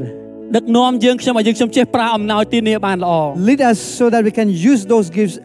[0.55, 3.13] ដឹកនាំយើងខ្ញុំឲ្យយើងខ្ញុំចេះប្រើអំណោយទាននេះបានល្អ
[3.49, 5.35] Lead us so that we can use those gifts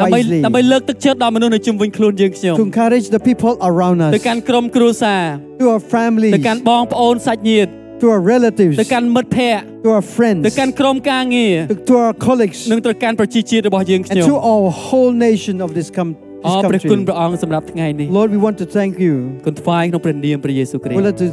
[0.00, 5.22] ដើម្បី wisely ដើម្បីលើកទឹកចិត្តដល់មនុស្សនៅជុំវិញខ្លួនយើងខ្ញុំ to encourage the people around ទៅ us, កាន់ក្រុមគ្រួសារ
[5.62, 7.70] to our families, ទៅកាន់បងប្អូនសាច់ញាតិ
[8.02, 14.36] to our relatives, ទៅកាន់មិត្តភ័ក្តិ to our friends, ទៅកាន់ក្រុមការងារ to, to our colleagues, និងទៅកាន់ប្រជាជាតិរបស់យើងខ្ញុំ and to
[14.52, 16.14] our whole nation of this, com-
[16.46, 17.06] អ this រព្រះគុណ country.
[17.08, 19.14] ព្រះអង្គសម្រាប់ថ្ងៃនេះ Lord, we want to thank you.
[19.46, 21.28] គុណថ្វាយក្នុងព្រះនាមព្រះយេស៊ូវគ្រី We ស្ទ want to,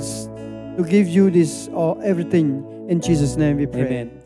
[0.79, 2.47] to give you this or everything
[2.93, 3.87] in Jesus' name we pray.
[3.89, 4.20] Amen